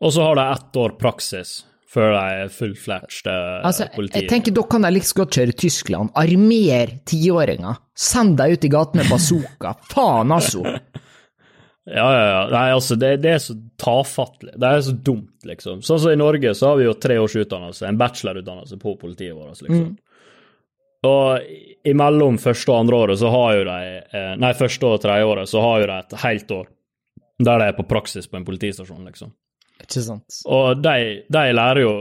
[0.00, 1.58] Og så har de ett år praksis
[1.90, 4.20] før de er full-flatched uh, Altså, politi.
[4.20, 6.12] jeg tenker da kan de like så godt kjøre Tyskland.
[6.18, 7.80] Armer tiåringer.
[7.98, 9.74] Send dem ut i gaten med bazooka.
[9.92, 10.62] Faen, altså.
[11.90, 12.44] Ja, ja, ja.
[12.52, 14.54] Nei, altså, det, det er så tafattelig.
[14.54, 15.82] Det er så dumt, liksom.
[15.82, 19.34] Sånn som i Norge, så har vi jo tre års utdannelse, en bachelorutdannelse på politiet
[19.34, 19.90] vårt, liksom.
[21.08, 25.24] Og imellom første og andre året så har jo de eh, Nei, første og tredje
[25.24, 26.66] året så har jo de et helt år
[27.40, 29.30] der de er på praksis på en politistasjon, liksom.
[29.82, 30.40] Ikke sant?
[30.50, 31.94] Og de, de lærer jo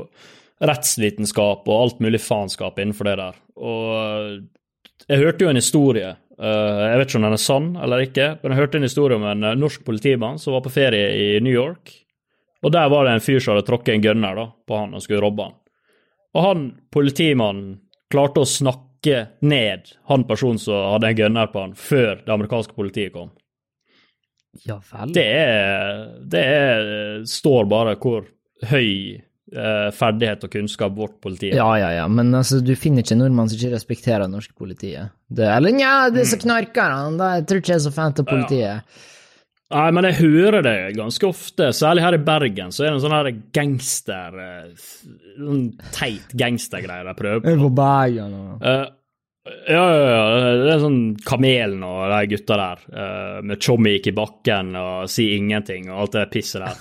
[0.60, 3.38] rettsvitenskap og alt mulig faenskap innenfor det der.
[3.60, 8.04] Og jeg hørte jo en historie, eh, jeg vet ikke om den er sann eller
[8.04, 11.10] ikke, men jeg hørte en historie om en eh, norsk politimann som var på ferie
[11.16, 11.94] i New York.
[12.64, 15.04] Og der var det en fyr som hadde tråkket en gunner da, på han og
[15.04, 15.56] skulle robbe han.
[16.36, 17.78] Og han politimannen
[18.12, 22.76] klarte å snakke ned han personen som hadde en gunner på han, før det amerikanske
[22.76, 23.32] politiet kom.
[24.66, 25.14] Ja vel.
[25.16, 28.26] Det er, det er står bare hvor
[28.70, 28.90] høy
[29.54, 31.60] eh, ferdighet og kunnskap vårt politi er.
[31.62, 34.58] Ja, ja, ja, men altså, du finner ikke nordmenn nordmann som ikke respekterer det norske
[34.58, 35.14] politiet.
[35.30, 39.00] Det, eller nja, disse knarkerne, da, jeg tror ikke jeg er så fan av politiet.
[39.70, 43.04] Nei, men jeg hører det ganske ofte, særlig her i Bergen, så er det en
[43.04, 44.88] sånn her gangster eh,
[45.40, 47.54] Sånn teit gangstergreie de prøver på.
[47.68, 48.88] På Bergen og Eh,
[49.48, 54.16] ja, ja, ja, det er sånn Kamelen og de gutta der, eh, med tjommik i
[54.16, 56.80] bakken og si ingenting og alt det pisset der.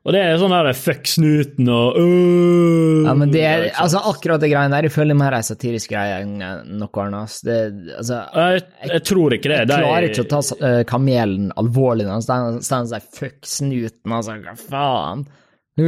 [0.00, 4.40] Og det er sånn der fuck snuten og øh, Ja, men det er, altså akkurat
[4.40, 6.38] det greiene der, jeg føler mer ei satirisk greie enn
[6.80, 7.36] noe annet.
[7.44, 7.58] Det,
[7.98, 8.62] altså, jeg,
[8.94, 9.58] jeg tror ikke det.
[9.60, 14.16] jeg klarer ikke å ta eh, kamelen alvorlig når han står og sier fuck snuten,
[14.16, 15.26] altså, hva faen?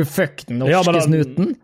[0.09, 1.55] Fuck den norske Ja, han- snuten?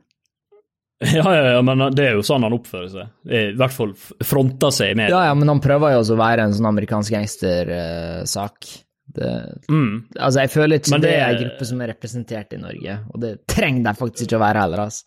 [1.14, 3.11] Ja, ja, ja, men det er jo sånn han oppfører seg.
[3.30, 3.92] I hvert fall
[4.26, 5.12] fronter seg i media.
[5.14, 8.66] Ja, ja, men han prøver jo også å være en sånn amerikansk gangstersak.
[9.14, 9.28] det
[9.70, 10.04] Mm.
[10.20, 12.98] altså, jeg føler ikke Men det det- er en gruppe som er representert i Norge,
[13.14, 15.04] og det trenger de faktisk ikke å være heller, altså.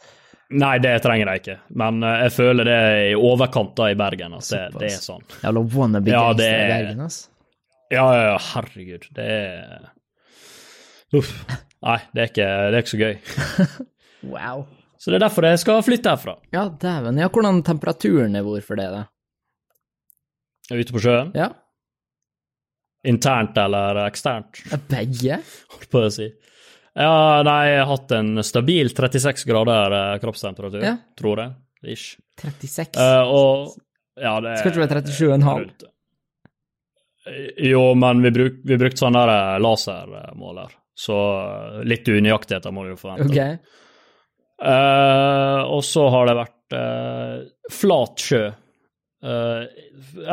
[0.51, 3.93] Nei, det trenger de ikke, men eh, jeg føler det er i overkant da i
[3.95, 4.34] Bergen.
[4.34, 5.21] at det, det er sånn.
[5.43, 7.27] Jævla wannabe Ja, gangster i er- Bergen, altså.
[7.91, 9.06] Ja, ja, ja, herregud.
[9.13, 9.89] Det er
[11.13, 11.45] Uff.
[11.84, 13.15] Nei, det er ikke, det er ikke så gøy.
[14.23, 14.65] Wow.
[15.02, 16.36] Så det er derfor jeg skal flytte herfra.
[16.54, 17.18] Ja, dæven.
[17.18, 19.02] Ja, hvordan temperaturen er hvor for det, da?
[20.72, 21.32] Ute på sjøen.
[21.36, 21.50] Ja,
[23.04, 24.60] Internt eller eksternt,
[24.92, 25.40] begge?
[25.74, 26.28] holdt på å si.
[26.94, 30.98] Ja, nei, jeg har hatt en stabil 36 grader eh, kroppstemperatur, Ja.
[31.18, 31.56] tror jeg.
[31.96, 32.20] Ish.
[32.44, 33.00] 36?
[33.00, 35.88] Uh, og ja, det Skal ikke være 37,5?
[37.72, 42.86] Jo, men vi, bruk, vi brukte sånn der eh, lasermåler, så eh, litt unøyaktigheter må
[42.86, 43.30] du jo forvente.
[43.34, 43.82] Ok.
[44.62, 47.38] Eh, og så har det vært uh,
[47.74, 48.41] flat sjø.
[49.21, 49.63] Uh,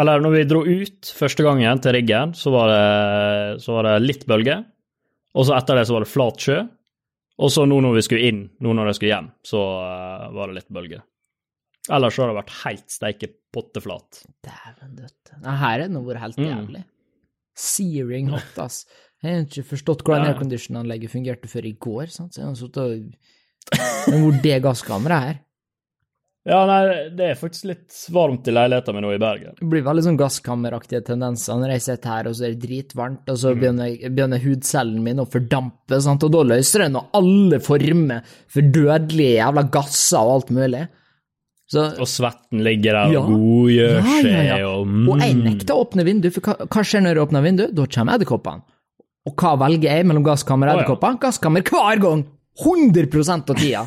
[0.00, 3.94] eller når vi dro ut første gangen til riggen, så var det, så var det
[4.04, 4.58] litt bølge.
[5.38, 6.58] Og så etter det så var det flat sjø.
[7.38, 9.60] Og så nå når vi skulle inn, nå når jeg skulle hjem, så
[10.34, 11.00] var det litt bølge.
[11.94, 14.22] Ellers så har det vært helt steike potteflat.
[14.44, 15.36] Dæven døtte.
[15.44, 16.48] Nei, her er det noe helt Mm.
[16.48, 16.82] jævlig.
[17.58, 18.82] Searing hot, ass.
[19.22, 22.34] Jeg har ikke forstått hvordan aircondition-anlegget fungerte før i går, sant?
[22.34, 23.14] så jeg har sittet og
[24.08, 25.38] Men hvor det gasskammeret er?
[26.48, 29.56] Ja, nei, det er faktisk litt varmt i leiligheten min nå i Bergen.
[29.58, 33.26] Det blir veldig sånn gasskammeraktige tendenser når jeg sitter her, og så er det dritvarmt,
[33.28, 36.24] og så begynner, begynner hudcellen min å fordampe, sant?
[36.24, 40.86] og da løser den alle former for dødelige jævla gasser og alt mulig.
[41.68, 43.20] Så, Og svetten ligger der Ja.
[43.20, 44.58] og godgjør Ja, ja, seg, ja.
[44.70, 45.44] og og jeg mm.
[45.50, 47.74] nekter å åpne vinduet, for hva, hva skjer når jeg åpner vinduet?
[47.76, 48.64] Da kommer edderkoppene.
[49.28, 51.14] Og hva velger jeg mellom gasskammer og Å, ja.
[51.20, 52.24] Gasskammer hver gang!
[52.64, 53.86] 100% av tida!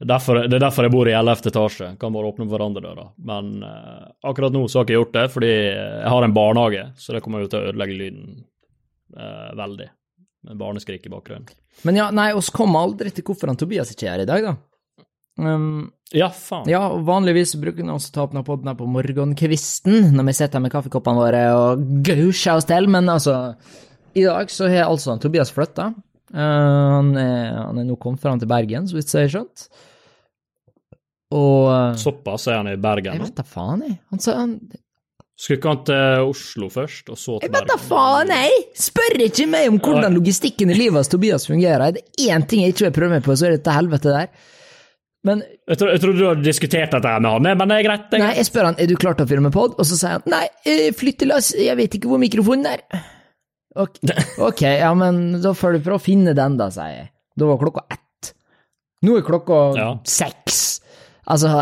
[0.00, 1.50] Derfor, det er derfor jeg bor i 11.
[1.50, 1.90] etasje.
[2.00, 3.10] Kan bare åpne verandadøra.
[3.28, 6.86] Men uh, akkurat nå så har jeg ikke gjort det, fordi jeg har en barnehage,
[6.96, 8.30] så det kommer jo til å ødelegge lyden
[9.18, 9.90] uh, veldig.
[10.48, 11.52] Med barneskrik i bakgrunnen.
[11.84, 14.46] Men ja, nei, oss kom aldri til hvorfor han Tobias ikke er her i dag,
[14.48, 15.04] da.
[15.40, 16.64] Um, Ja, faen.
[16.68, 20.64] ja, vanligvis bruker vi også ta opp denne her på morgenkvisten, når vi sitter her
[20.64, 23.36] med kaffekoppene våre og gausjer oss til, men altså
[24.16, 25.92] I dag så har altså Tobias flytta.
[26.34, 29.64] Han, er, han er nå kommet fram til Bergen, så vidt jeg har skjønt.
[31.30, 33.98] Og eh, Såpass er han i Bergen Jeg vet da faen, jeg.
[34.10, 34.54] Han sa han
[35.40, 38.64] Skulle ikke han til Oslo først, og så til Jeg vet da faen, jeg!
[38.76, 41.94] Spør ikke meg om hvordan logistikken i livet hans Tobias fungerer.
[41.96, 44.12] Det er én ting jeg ikke vil prøve meg på, så er det dette helvete
[44.12, 44.34] der.
[45.24, 48.04] Men Jeg, tror, jeg tror du har diskutert dette med han, men det er greit.
[48.10, 49.98] Det er Nei, jeg spør han er du klar til å filme pod, og så
[50.00, 50.44] sier han nei,
[50.96, 52.84] til oss, jeg vet ikke hvor mikrofonen er.
[53.76, 53.98] Ok,
[54.42, 57.10] ok, ja, men da får du prøve å finne den, da, sier jeg.
[57.38, 58.32] Da var klokka ett.
[59.06, 59.90] Nå er klokka Ja.
[60.04, 60.80] seks.
[61.30, 61.52] Altså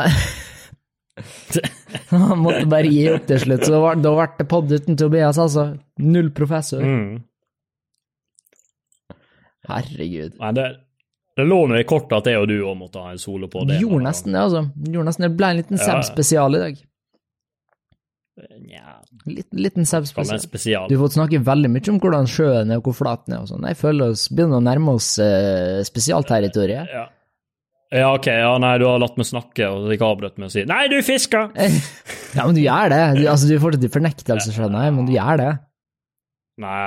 [2.10, 3.78] Han måtte bare gi opp til slutt, så da
[4.14, 5.66] ble det pod uten Tobias, altså.
[6.00, 6.80] Null professor.
[6.82, 7.18] Mm.
[9.68, 10.38] Herregud.
[10.40, 10.64] Nei, det,
[11.36, 13.66] Det lå nå i kortet at jeg og du òg måtte ha en solo på
[13.68, 13.76] det.
[13.82, 14.64] gjorde nesten det, altså.
[14.88, 15.34] Gjorde nesten det.
[15.38, 15.84] Ble en liten Ja.
[15.90, 16.80] Seb-spesial i dag.
[18.38, 20.88] Nja, Liten, liten Seb-spesial.
[20.88, 23.44] Du har fått snakke veldig mye om hvordan sjøen er og hvor flat den er
[23.44, 23.66] og sånn.
[23.66, 26.92] Jeg føler oss begynner å nærme oss eh, spesialterritoriet.
[26.94, 27.04] Ja.
[27.98, 30.64] ja, ok, ja, nei, du har latt meg snakke og ikke avbrutt med å si
[30.68, 31.50] 'nei, du fisker'!
[32.36, 33.00] Ja, men du gjør det.
[33.16, 35.52] Du, altså, du er fortsatt i fornektelse, skjønner jeg, men du gjør det.
[36.60, 36.80] Nei,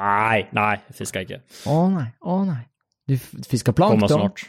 [0.00, 1.38] nei, nei, jeg fisker ikke.
[1.70, 2.62] Å nei, å nei.
[3.06, 3.14] Du
[3.46, 4.08] fisker plankton?
[4.08, 4.46] Kommer snart.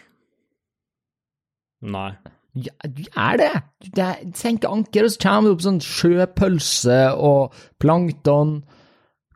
[1.82, 2.12] Nei.
[2.54, 3.52] Ja, gjør det.
[3.96, 8.64] Det- senker anker, og så kommer det opp sånn sjøpølse og plankton.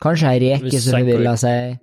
[0.03, 1.37] Kanskje ei reke, som ikke.
[1.39, 1.79] si.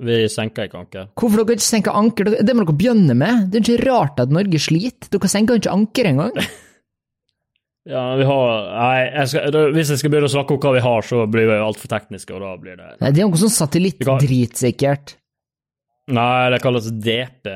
[0.00, 1.08] Vi senker ikke anker.
[1.18, 2.24] Hvorfor dere ikke senker anker?
[2.40, 3.50] Det må dere begynne med.
[3.50, 5.10] Det er ikke rart at Norge sliter.
[5.10, 6.32] Dere senker ikke anker engang.
[7.88, 10.82] Ja, vi har Nei, jeg skal, hvis jeg skal begynne å snakke om hva vi
[10.84, 13.54] har, så blir vi altfor tekniske, og da blir det Nei, det er noe sånn
[13.54, 15.14] satellittdrit, sikkert.
[16.12, 17.48] Nei, det kalles DP.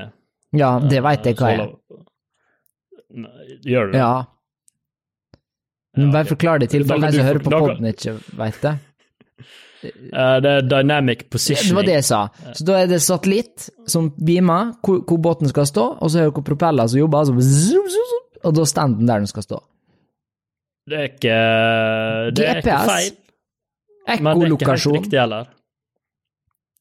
[0.57, 1.73] Ja, det veit jeg hva er.
[3.15, 4.01] Gjør du det?
[4.01, 4.25] Ja.
[5.97, 8.75] Men bare forklar det til de som hører på poden ikke veit det.
[9.85, 11.71] Uh, det er dynamic positioning.
[11.71, 12.21] Det var det jeg sa.
[12.57, 16.33] Så da er det satellitt som beamer hvor, hvor båten skal stå, og så hører
[16.33, 19.31] du hvor propeller som jobber, så zoom, zoom, zoom, og da står den der den
[19.31, 19.61] skal stå.
[20.85, 21.37] Det er ikke
[22.37, 22.89] Det er ikke GPS.
[22.91, 23.13] feil,
[24.21, 25.47] men det er ikke helt riktig heller.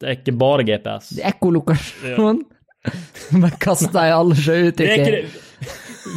[0.02, 1.14] Det er ikke bare GPS.
[1.24, 2.44] Ekkolokasjon.
[3.40, 4.58] Bare kast deg alle Vi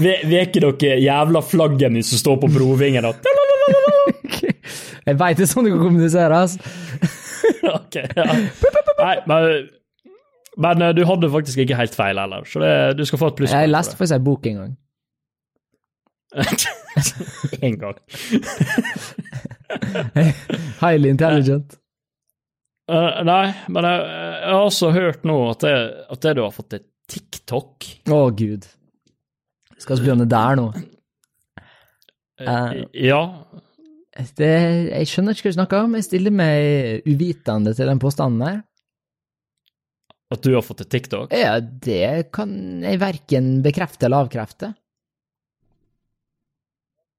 [0.00, 3.06] vi, er ikke dere jævla flaggene som står på brovingen
[5.06, 6.58] Jeg veit det er sånn du kan kommunisere, altså.
[7.76, 8.24] Ok, ja.
[8.98, 9.68] Nei, men,
[10.62, 13.38] men eh, du hadde faktisk ikke helt feil heller, så det, du skal få et
[13.38, 13.54] pluss.
[13.54, 14.74] Jeg leste faktisk en bok en gang.
[17.62, 17.98] En gang.
[20.80, 21.76] Highly intelligent.
[22.88, 25.74] Uh, nei, men jeg, jeg har også hørt nå at det,
[26.14, 28.68] at det du har fått til TikTok Å, gud.
[29.80, 30.70] Skal vi begynne der nå?
[32.40, 32.78] Eh.
[33.06, 33.20] Ja.
[34.36, 34.52] Det,
[34.88, 35.96] jeg skjønner ikke hva du snakker om.
[35.98, 38.62] Jeg stiller meg uvitende til den påstanden der.
[40.32, 41.34] At du har fått et TikTok?
[41.36, 42.50] Ja, det kan
[42.82, 44.72] jeg verken bekrefte eller avkrefte.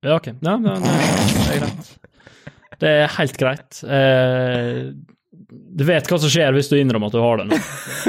[0.06, 0.34] Ja, ok.
[0.34, 1.94] Ja, men, eh, det er greit.
[2.78, 3.80] Det er helt greit.
[3.84, 4.82] Eh,
[5.48, 7.60] du vet hva som skjer hvis du innrømmer at du har det nå.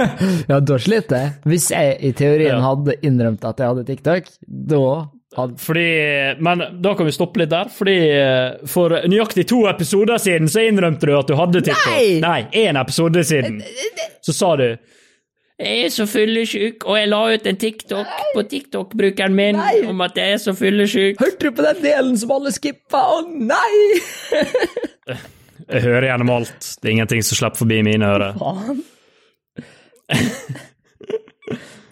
[0.51, 1.35] Ja, da slitt jeg.
[1.49, 2.64] Hvis jeg i teorien Ja.
[2.64, 4.81] hadde innrømt at jeg hadde TikTok, da
[5.37, 5.87] hadde Fordi,
[6.43, 10.64] men da kan vi stoppe litt der, fordi eh, for nøyaktig to episoder siden så
[10.67, 11.93] innrømte du at du hadde TikTok.
[11.93, 12.21] Nei!
[12.25, 13.61] Nei, én episode siden.
[14.25, 14.71] Så sa du
[15.59, 19.81] jeg er så fyllesyk, og jeg la ut en TikTok på TikTok-brukeren min Nei!
[19.91, 21.19] om at jeg er så fyllesyk.
[21.19, 23.01] Hørte du på den delen som alle skippa?
[23.17, 23.73] Å nei!
[25.69, 26.69] Jeg hører gjennom alt.
[26.81, 28.39] Det er ingenting som slipper forbi mine ører.
[28.41, 28.83] Faen.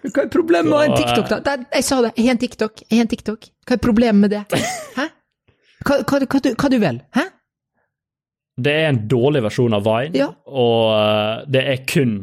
[0.06, 1.38] Hva er problemet med å ha en TikTok, da?
[1.44, 3.48] Der, jeg sa det, jeg har en TikTok, jeg har en TikTok.
[3.66, 4.44] Hva er problemet med det?
[4.98, 5.08] Hæ?
[5.86, 7.00] Hva, hva, hva, du, hva du vil?
[7.16, 7.24] Hæ?
[8.66, 10.30] Det er en dårlig versjon av Vine, Ja.
[10.48, 12.14] og eh, det er kun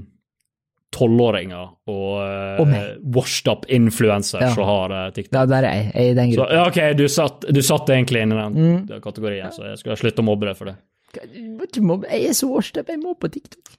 [0.93, 2.71] tolvåringer og, eh, Og
[3.17, 4.49] washed up influencers Ja.
[4.55, 5.35] som har eh, TikTok.
[5.37, 5.91] Ja, der er jeg.
[5.93, 8.57] Jeg er i den Så, ja, ok, du satt, du satt egentlig inn i den
[8.57, 9.01] Mm.
[9.03, 10.77] kategorien, så jeg skal slutte å mobbe deg for det.
[11.21, 13.75] Jeg er så årstøp, jeg må på TikTok.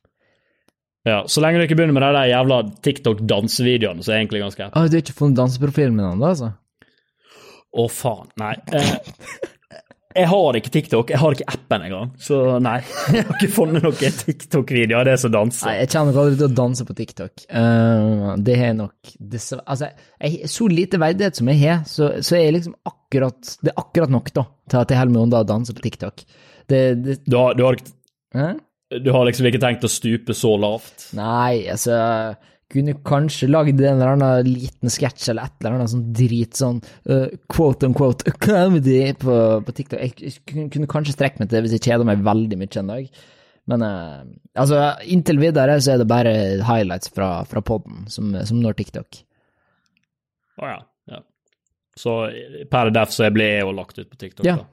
[1.04, 4.44] Ja, Så lenge du ikke begynner med de der jævla TikTok-dansevideoene, så er jeg egentlig
[4.46, 4.78] ganske happy.
[4.78, 6.54] Ah, du har ikke funnet danseprofilen min ennå, altså?
[7.74, 8.30] Å, faen.
[8.40, 8.54] Nei.
[8.72, 8.96] Eh,
[10.14, 12.76] jeg har ikke TikTok, jeg har ikke appen engang, så nei.
[13.14, 15.66] Jeg har ikke funnet noen TikTok-videoer av det som danser.
[15.66, 17.44] Nei, jeg kommer nok aldri til å danse på TikTok.
[17.50, 19.90] Uh, det har jeg nok dessverre Altså,
[20.22, 23.80] jeg, så lite verdighet som jeg har, så, så er jeg liksom akkurat Det er
[23.82, 26.24] akkurat nok, da, til at jeg holder meg unna å danse på TikTok.
[26.70, 27.76] Det, det Du har, du, har,
[29.00, 31.10] du har liksom ikke tenkt å stupe så lavt?
[31.18, 31.98] Nei, altså
[32.72, 36.80] Kunne kanskje lagd en eller annen liten sketsj eller et eller annet sånn drit sånn
[37.10, 40.00] uh, quote on quote comedy på, på TikTok.
[40.00, 42.80] Jeg, jeg kunne, kunne kanskje strekke meg til det hvis jeg kjeder meg veldig mye
[42.80, 43.22] en dag.
[43.70, 44.24] Men uh,
[44.60, 46.34] altså, inntil videre så er det bare
[46.66, 49.22] highlights fra, fra poden som, som når TikTok.
[50.60, 50.80] Å ja.
[51.12, 51.20] ja.
[51.98, 52.16] Så
[52.70, 54.48] per def så blir jeg jo lagt ut på TikTok.
[54.48, 54.58] Ja.
[54.60, 54.68] da.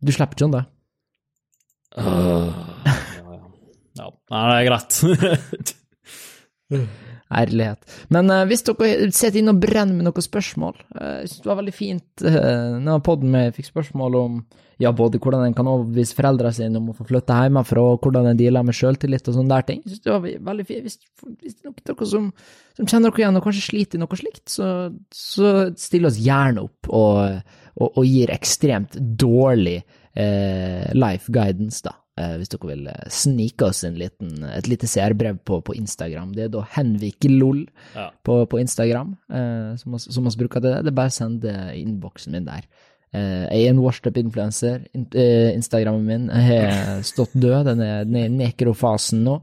[0.00, 0.62] Du slipper ikke unna.
[0.64, 0.79] Ja,
[1.96, 2.94] ja.
[3.98, 4.08] ja.
[4.30, 5.74] Nei, det er greit.
[7.30, 7.84] Ærlighet.
[8.10, 11.50] Men uh, hvis dere sitter inne og brenner med noen spørsmål uh, Jeg synes det
[11.50, 14.40] var veldig fint uh, når podden vi fikk spørsmål om
[14.80, 18.30] ja, både hvordan en kan overbevise foreldrene sine om å få flytte hjemmefra, og hvordan
[18.30, 19.82] en dealer med sjøltillit og sånne der ting.
[19.84, 20.86] Jeg synes det var veldig fint.
[20.86, 20.96] Hvis,
[21.42, 22.30] hvis det er dere som,
[22.78, 24.70] som kjenner dere igjen og kanskje sliter i noe slikt, så,
[25.12, 27.42] så still oss gjerne opp og,
[27.76, 31.92] og, og gir ekstremt dårlig eh, life guidance, da.
[32.18, 36.32] eh, hvis dere vil eh, snike oss en liten, et lite seerbrev på, på Instagram.
[36.36, 37.62] Det er da Henvik Lol
[37.94, 38.10] Ja.
[38.26, 40.74] på, på Instagram, eh, som vi som oss bruker det.
[40.84, 42.66] Det er bare å sende innboksen min der.
[43.14, 44.84] Eh, jeg er en washed up influencer.
[44.94, 49.40] In, eh, Instagrammen min har stått død, den er, den er i nekrofasen nå.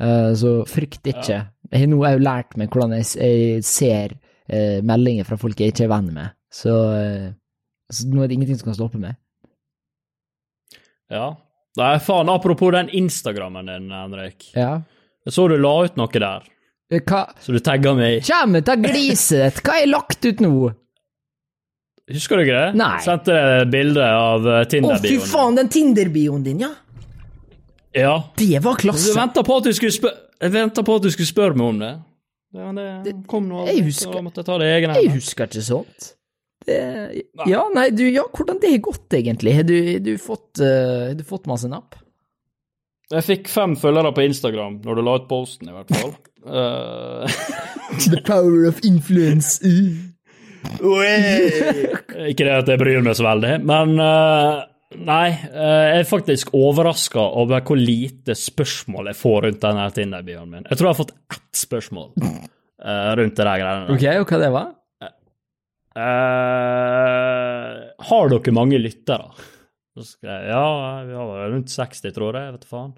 [0.00, 1.40] Eh, så frykt ikke.
[1.72, 4.14] Jeg har nå òg lært meg hvordan jeg, ser
[4.48, 6.32] eh, meldinger fra folk jeg ikke er venn med.
[6.54, 7.28] Så, eh,
[7.90, 9.16] så nå er det ingenting som kan stoppe meg.
[11.10, 11.36] Ja.
[11.76, 14.44] Nei, faen, apropos den Instagrammen din, Henrik.
[14.54, 14.82] Ja.
[15.26, 16.44] Jeg så du la ut noe der,
[16.92, 18.20] Eh, Hva så du tagga meg i.
[18.20, 19.62] Kjem ut av gliset ditt?
[19.64, 20.50] Hva har jeg lagt ut nå?
[22.12, 22.74] Husker du ikke det?
[22.76, 22.98] Nei.
[23.02, 25.28] Sendte deg bilde av eh, Å, fy Tinder-bioen.
[25.30, 26.68] faen, den Tinder-bioen din, ja!
[27.96, 28.12] Ja.
[28.36, 29.14] Det var klasse.
[29.16, 30.12] venta på at du skulle spør...
[30.44, 31.92] Jeg ventet på at du skulle spørre meg om det.
[32.54, 33.64] Ja, det, Det- kom nå.
[33.66, 36.12] jeg husker- jeg Jeg husker ikke sånt.
[36.64, 36.78] Det,
[37.50, 39.52] ja, nei, du, ja, hvordan det har gått, egentlig?
[39.58, 41.98] Har du, du, fått, eh, du fått masse napp?
[43.12, 46.14] Jeg fikk fem følgere på Instagram når du la ut posten, i hvert fall.
[46.48, 47.40] uh...
[48.08, 49.60] The power of influence.
[52.32, 57.18] ikke det at jeg bryr meg så veldig, men uh, Nei, jeg er faktisk overraska
[57.40, 60.66] over hvor lite spørsmål jeg får rundt denne Tinder-bioen min.
[60.68, 63.96] Jeg tror jeg har fått ett spørsmål uh, rundt det der greiene.
[63.96, 64.68] Ok, og hva det var?
[65.94, 67.74] Eh,
[68.08, 69.30] har dere mange lyttere?
[69.94, 72.54] Så skrev jeg ja, vi har vel rundt 60, tror jeg.
[72.56, 72.92] Vet du faen.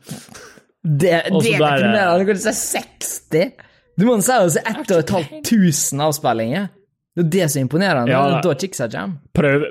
[0.86, 2.18] Det, det er ble det- deprimerende.
[2.22, 3.52] Du kan si 60.
[3.96, 6.68] Du må si altså 1500 avspillinger.
[7.16, 8.12] Det er det som er imponerende.
[8.12, 9.18] Ja, da chicksa jam.
[9.36, 9.64] Prøv,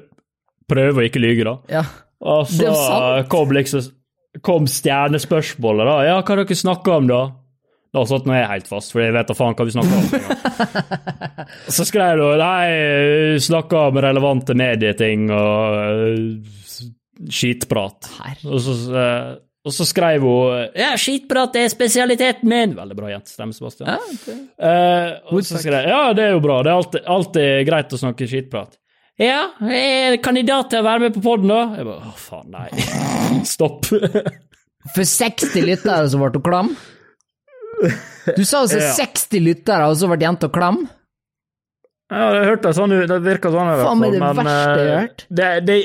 [0.70, 1.58] prøv å ikke lyge, da.
[1.70, 1.84] Ja.
[2.26, 2.72] Og så
[3.30, 3.92] kom liksom
[4.44, 5.98] kom stjernespørsmålet, da.
[6.10, 7.20] Ja, hva har dere snakka om, da?
[7.96, 10.06] Da satt nå jeg helt fast, for jeg vet da faen hva vi snakker om.
[11.78, 16.82] så skrev du nei, snakka om relevante medieting og uh,
[17.32, 18.10] skitprat.
[18.50, 19.30] Og så, uh,
[19.66, 22.74] og så skrev hun ja, skitprat er spesialiteten min.
[22.78, 23.94] Veldig bra jentestemme, Sebastian.
[23.96, 24.28] Ja, ok.
[24.70, 26.60] Eh, og så skrev jeg ja, det er jo bra.
[26.62, 28.76] Det er alltid, alltid greit å snakke skitprat.
[29.18, 31.80] Ja, jeg er kandidat til å være med på poden, da.
[31.80, 32.68] Jeg bare å, faen, nei.
[33.56, 33.88] Stopp.
[33.90, 36.76] For 60 lyttere så ble du klam?
[38.38, 38.94] Du sa altså Ja.
[38.98, 40.86] 60 lyttere, og så ble jenta klam?
[42.12, 43.08] ja, det hørtes sånn ut.
[43.10, 43.72] Det virka sånn.
[43.82, 45.26] Faen meg det men, verste jeg har eh, hørt.
[45.40, 45.78] Det, det,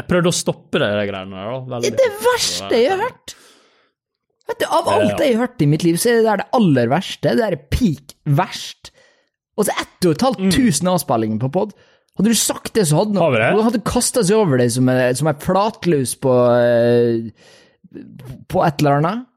[0.00, 1.50] jeg prøvde å stoppe det, de greiene der.
[1.50, 1.60] da.
[1.60, 1.90] Det Veldig.
[1.90, 3.36] er det verste jeg har hørt!
[4.50, 6.48] Vet du, Av alt jeg har hørt i mitt liv, så er det der det
[6.58, 7.28] aller verste.
[7.28, 8.90] Det der er peak verst.
[9.60, 11.74] Og så 1500 avspillinger på pod.
[12.18, 15.36] Hadde du sagt det, så hadde noe, noen hadde kasta seg over deg som ei
[15.44, 17.28] flatlus på eh,
[18.50, 19.28] På et eller annet.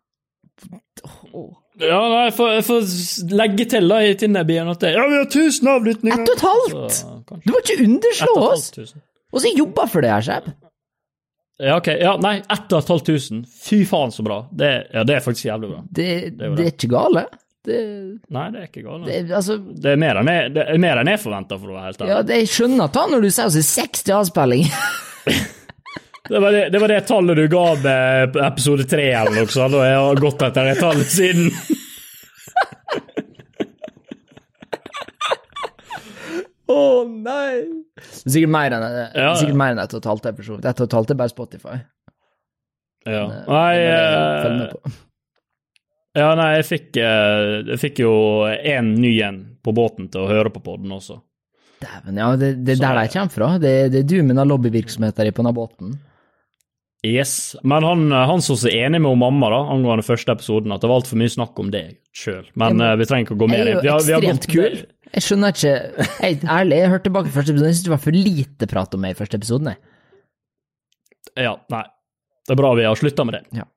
[1.34, 1.52] Åh.
[1.82, 2.92] Ja, nei, jeg får,
[3.34, 6.20] legge til da i Tinder-bioen at det Ja, vi har 1000 avlyttinger!
[6.22, 6.98] Ett og et halvt!
[7.00, 7.14] Så.
[7.34, 8.68] Du må ikke underslå oss!
[9.34, 10.52] Og så jobba for det her, Seb.
[11.64, 11.88] Ja, ok.
[12.02, 13.48] Ja, nei, 1500.
[13.64, 14.44] Fy faen, så bra.
[14.52, 15.82] Det, ja, det er faktisk jævlig bra.
[15.90, 17.26] Det, er det, er ikke gale.
[17.64, 17.80] Det,
[18.36, 19.06] Nei, det er ikke galt.
[19.08, 19.58] det, Det, altså
[19.94, 22.14] er mer enn jeg, det er mer enn jeg forventa, for å være helt ærlig.
[22.14, 24.88] Ja, det jeg skjønner ta når du sier altså 60 avspillinger.
[26.30, 29.50] Det, var det, det var det tallet du ga med på episode tre eller noe
[29.52, 31.50] sånt, og jeg har gått etter det tallet siden.
[36.74, 37.64] Å nei!
[38.00, 39.08] Det er sikkert mer enn det.
[39.20, 39.34] Ja.
[39.40, 40.70] Sikkert mer enn ett og et halvt episode.
[40.70, 41.76] Ett og et halvt er bare Spotify.
[43.04, 43.26] Ja.
[43.28, 44.96] Det- Nei, jeg eh,
[46.22, 48.14] ja, nei jeg, fikk, eh, jeg fikk jo
[48.48, 51.20] én ny en på båten til å høre på podden også.
[51.84, 53.52] Dæven, ja, det, det er der de kommer fra.
[53.60, 55.98] Det, det er du med den lobbyvirksomheten på den båten.
[57.04, 57.56] Yes.
[57.68, 61.02] Men han, han som er enig med mamma da, angående første episoden, at det var
[61.02, 62.46] altfor mye snakk om deg sjøl.
[62.56, 64.14] Men jeg, eh, vi trenger ikke å gå mer Jeg er jo Vi har- vi
[64.14, 64.78] har ekstremt kul.
[65.14, 65.74] Jeg skjønner ikke
[66.24, 69.02] jeg, Ærlig, jeg hørte tilbake første episode, jeg syns det var for lite prat om
[69.04, 69.66] meg i første episoden.
[69.74, 69.78] jeg.
[71.44, 71.84] Ja, nei.
[72.48, 73.46] Det er bra vi har slutta med det.
[73.60, 73.68] Ja.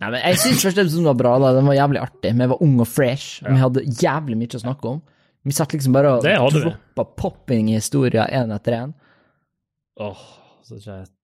[0.00, 1.52] Nei, men jeg syns første episoden var bra, da.
[1.52, 2.30] den var jævlig artig.
[2.32, 5.02] Vi var unge og fresh, og vi hadde jævlig mye å snakke om.
[5.44, 8.94] Vi satt liksom bare og Det droppa popping historier én etter én.
[10.00, 10.22] Åh.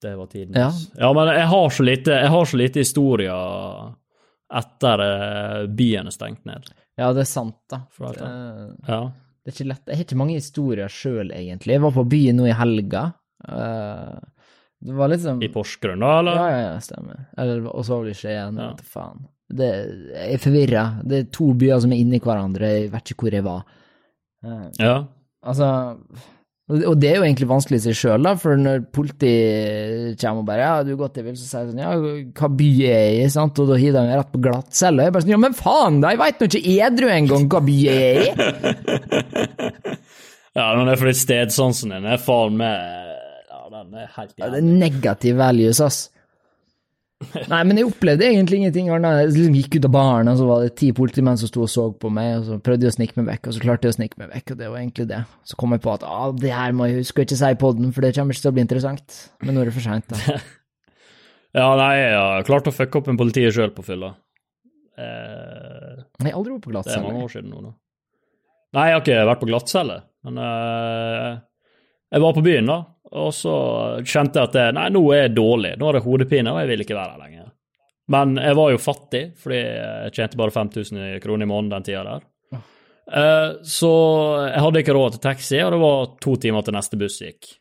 [0.03, 0.55] Det var tiden.
[0.59, 0.71] Ja.
[0.99, 3.95] ja, men jeg har så lite, har så lite historier
[4.57, 6.69] etter eh, byen er stengt ned.
[6.97, 7.81] Ja, det er sant, da.
[7.99, 8.29] Det,
[8.87, 9.01] ja.
[9.45, 9.83] det er ikke lett.
[9.91, 11.75] Jeg har ikke mange historier sjøl, egentlig.
[11.77, 13.03] Jeg var på byen nå i helga.
[13.49, 14.15] Eh,
[14.87, 16.39] det var liksom I Porsgrunn, da, eller?
[16.39, 17.27] Ja, ja, ja, stemmer.
[17.37, 18.63] Eller, og så var det ikke igjen.
[18.63, 18.69] Ja.
[18.71, 19.27] Vet faen.
[19.57, 19.69] Det,
[20.15, 20.87] jeg er forvirra.
[21.07, 22.71] Det er to byer som er inni hverandre.
[22.81, 23.67] Jeg vet ikke hvor jeg var.
[24.47, 24.97] Eh, Ja.
[25.47, 25.67] Altså
[26.67, 30.49] og det er jo egentlig vanskelig i seg sjøl, da, for når politiet kommer og
[30.49, 31.95] bare 'Ja, du har gått deg vill', så sier jeg sånn 'Ja,
[32.35, 35.05] hva by er jeg i?' sant, og da hiver de meg rett på glattcelle.
[35.07, 37.77] Jeg bare sånn 'Ja, men faen, da, jeg veit nå ikke edru engang hva by
[37.87, 38.35] jeg er i'.
[40.59, 42.75] ja, men det er fordi stedsansen din er faen meg
[43.47, 46.11] Ja, den er helt Ja, det er negativ values, ass.
[47.53, 49.23] Nei, men jeg opplevde egentlig ingenting annet.
[49.23, 51.71] Jeg liksom gikk ut av baren, og så var det ti politimenn som sto og
[51.73, 53.95] så på meg, og så prøvde jeg å snike meg vekk, og så klarte jeg
[53.95, 55.23] å snike meg vekk, og det var egentlig det.
[55.49, 57.89] Så kom jeg på at ah, det her må jeg huske ikke si i poden,
[57.97, 59.17] for det kommer ikke til å bli interessant.
[59.41, 60.37] Men nå er det for seint, da.
[61.57, 64.11] Ja, nei, jeg har klart å fucke opp en politiet sjøl på fylla.
[65.01, 67.71] Eh, Jeg har aldri vært på det er mange år siden nå, da.
[68.77, 69.97] Nei, jeg har ikke vært på glattcelle,
[70.27, 71.31] men eh,
[72.13, 72.77] jeg var på byen, da,
[73.13, 73.53] og så
[74.03, 76.71] kjente jeg at det, nei, nå er jeg dårlig, nå har jeg hodepine, og jeg
[76.73, 77.53] vil ikke være her lenger.
[78.15, 82.03] Men jeg var jo fattig, fordi jeg tjente bare 5000 kroner i måneden den tida
[82.07, 82.27] der.
[83.07, 83.91] Eh, så
[84.49, 87.53] jeg hadde ikke råd til taxi, og det var to timer til neste buss gikk.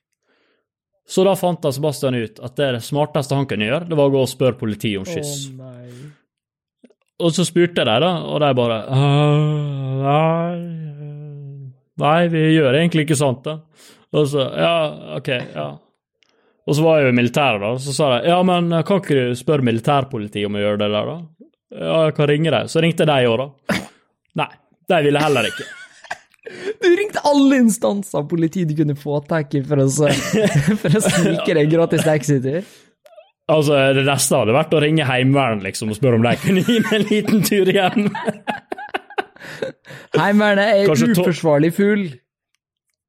[1.06, 4.14] Så da fant jeg Sebastian ut at det smarteste han kunne gjøre, det var å
[4.16, 5.36] gå og spørre politiet om skyss.
[5.54, 9.76] Oh, Og så spurte jeg dem, da, og de bare «Ah,
[10.06, 10.56] Nei,
[12.02, 13.60] nei, vi gjør egentlig ikke sånt, da.
[14.16, 14.76] Og så Ja,
[15.18, 15.70] OK, ja.
[16.66, 19.18] Og så var jeg jo i militæret, da, så sa de ja, men kan ikke
[19.20, 21.18] du spørre militærpolitiet om å gjøre det der, da?
[21.76, 22.70] Ja, jeg kan ringe dem.
[22.72, 23.78] Så ringte de òg, da.
[24.41, 24.47] Nei,
[24.89, 25.68] de ville heller ikke.
[26.78, 29.86] Du ringte alle instanser av politiet du kunne få tak i for å,
[30.82, 32.59] for å snike deg gratis taxitur.
[33.49, 36.78] Altså, det neste hadde vært å ringe Heimevernet, liksom, og spørre om de kunne gi
[36.84, 38.11] meg en liten tur hjem.
[40.20, 42.05] Heimevernet er uforsvarlig full.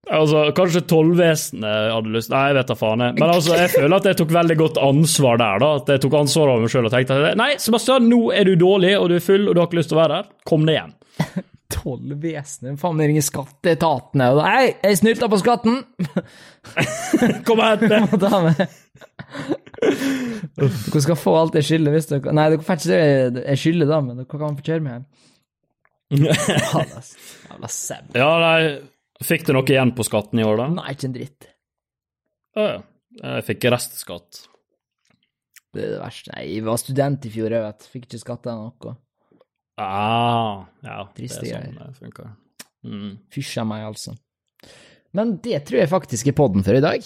[0.07, 3.02] Altså, Kanskje tollvesenet hadde lyst Nei, jeg vet da faen.
[3.02, 3.16] jeg.
[3.18, 5.59] Men altså, jeg føler at jeg tok veldig godt ansvar der.
[5.64, 8.46] da, At jeg tok ansvar over meg sjøl og tenkte at nei, Sebastian, nå er
[8.46, 10.30] du dårlig, og du er full, og du har ikke lyst til å være her.
[10.46, 10.94] Kom deg hjem.
[11.76, 15.80] Tollvesenet, faen det ringer skatteetaten og Hei, jeg snylta på skatten!
[17.48, 17.82] Kom og hent
[18.22, 18.68] det!
[20.57, 22.92] Dere skal få alt jeg skylder hvis dere Nei, dere får ikke
[23.34, 25.09] det jeg skylder, da, men dere kan få kjøre meg hjem.
[27.50, 28.14] Jævla seb.
[28.14, 28.61] Ja, nei,
[29.24, 30.66] Fikk du noe igjen på skatten i år, da?
[30.76, 31.48] Nei, ikke en dritt.
[32.56, 32.76] Å ja.
[33.16, 34.42] Jeg fikk restskatt.
[35.76, 36.32] Det er det verste.
[36.34, 37.86] Nei, jeg var student i fjor, jeg vet.
[37.92, 38.96] Fikk ikke skatta noe.
[39.76, 42.32] Ah, ja, Triste det er sånn det funker.
[42.86, 43.12] Mm.
[43.32, 44.14] Fysja meg, altså.
[45.16, 47.04] Men det tror jeg faktisk er podden for i dag.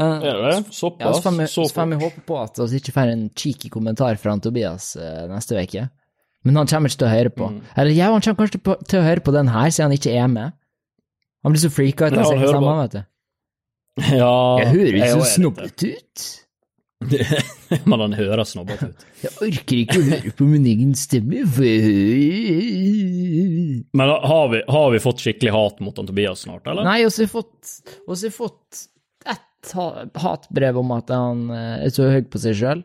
[0.00, 0.54] Uh, Er det det?
[0.56, 1.20] Ja, Såpass?
[1.20, 4.16] så får vi, Så så vi håpe på at vi ikke får en cheeky kommentar
[4.18, 5.86] fra Tobias uh, neste uke.
[6.44, 7.48] Men han kommer ikke til å høre på.
[7.52, 7.60] Mm.
[7.76, 10.28] Eller ja, han kommer kanskje til å høre på den her, siden han ikke er
[10.32, 10.56] med.
[11.44, 13.02] Han blir så freaka ut av seg hører sammen, vet du.
[14.18, 16.24] Ja Jeg høres jeg så også snobbete ut.
[17.90, 19.04] Men han høres snobbete ut.
[19.24, 21.44] Jeg orker ikke å høre på min egen stemme.
[21.52, 21.68] for-
[23.98, 26.84] Men har vi, har vi fått skikkelig hat mot han Tobias snart, eller?
[26.86, 27.74] Nei, og så har jeg fått,
[28.06, 28.82] og har fått
[29.34, 29.74] ett
[30.24, 32.82] hatbrev om at han eh, er så høy på seg sjøl.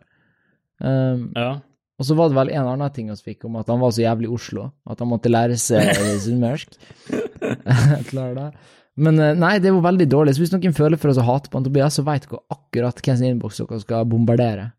[0.79, 1.49] Um, Ja.
[1.99, 4.05] Og så var det vel en annen ting vi fikk om at han var så
[4.05, 5.89] jævlig Oslo, at han måtte lære seg
[6.25, 6.77] sunnmørsk.
[8.99, 10.35] Men eh, nei, det var veldig dårlig.
[10.35, 12.99] Så hvis noen føler for oss å hate på han Tobias, så vet dere akkurat
[13.03, 14.71] hvem sin innboks dere skal bombardere.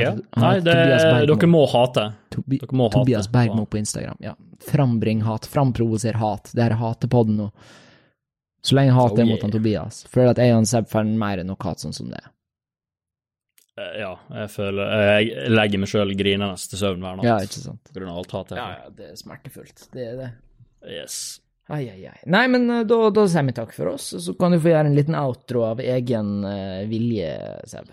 [0.00, 0.10] ja.
[0.40, 2.10] Nei, det, dere må hate.
[2.34, 2.98] Tobi dere må hate.
[2.98, 4.18] Tobias Bergmo på Instagram.
[4.24, 4.34] Ja.
[4.64, 6.50] Frambring hat, framprovoser hat.
[6.52, 7.50] Det her er hatepodden nå.
[8.64, 10.04] Så lenge hatet Oh, er mot han Tobias.
[10.08, 12.20] Føler at jeg og Seb får mer enn nok hat sånn som det.
[12.20, 12.30] er.
[13.78, 17.62] Eh, Ja, jeg føler Jeg legger meg sjøl grinende til søvn hver natt Ja, ikke
[17.64, 17.82] sant?
[17.90, 18.58] på grunn av alt hatet.
[18.60, 19.88] Ja, ja, det er smertefullt.
[19.94, 20.30] Det er det.
[20.84, 21.18] Yes.
[21.72, 22.18] Ai, ai, ai.
[22.28, 24.90] Nei, men eh, da, da sier vi takk for oss, så kan du få gjøre
[24.90, 27.30] en liten outro av egen uh, vilje,
[27.70, 27.88] Seb.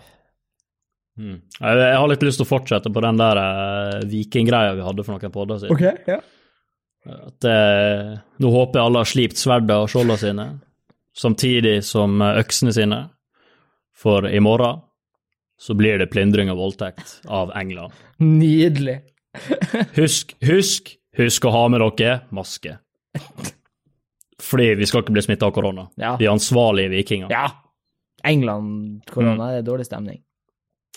[1.18, 1.38] Mm.
[1.58, 5.04] Jeg, jeg har litt lyst til å fortsette på den der uh, vikinggreia vi hadde
[5.06, 5.98] for noen podder siden.
[6.08, 6.20] ja.
[7.02, 10.44] At, uh, nå håper jeg alle har slipt sverda og skjolda sine,
[11.18, 13.00] samtidig som eh, øksene sine.
[14.02, 14.84] For i morgen
[15.62, 17.94] så blir det plyndring og voldtekt av England.
[18.18, 18.98] Nydelig.
[19.96, 22.74] Husk, husk, husk å ha med dere maske.
[24.42, 25.86] Fordi vi skal ikke bli smitta av korona.
[25.96, 26.16] Ja.
[26.20, 27.32] Vi er ansvarlige vikinger.
[27.32, 27.46] Ja.
[28.28, 30.20] England, korona, det er dårlig stemning.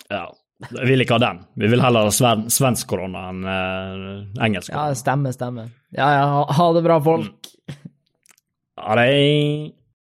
[0.10, 0.26] Ja.
[0.66, 1.40] Vi vil ikke ha den.
[1.60, 5.96] Vi vil heller ha sven svensk korona enn eh, engelsk Ja, stemmer, stemme, stemme.
[5.96, 7.50] Ja, ja, ha, det bra, folk.
[8.82, 9.08] Ha det.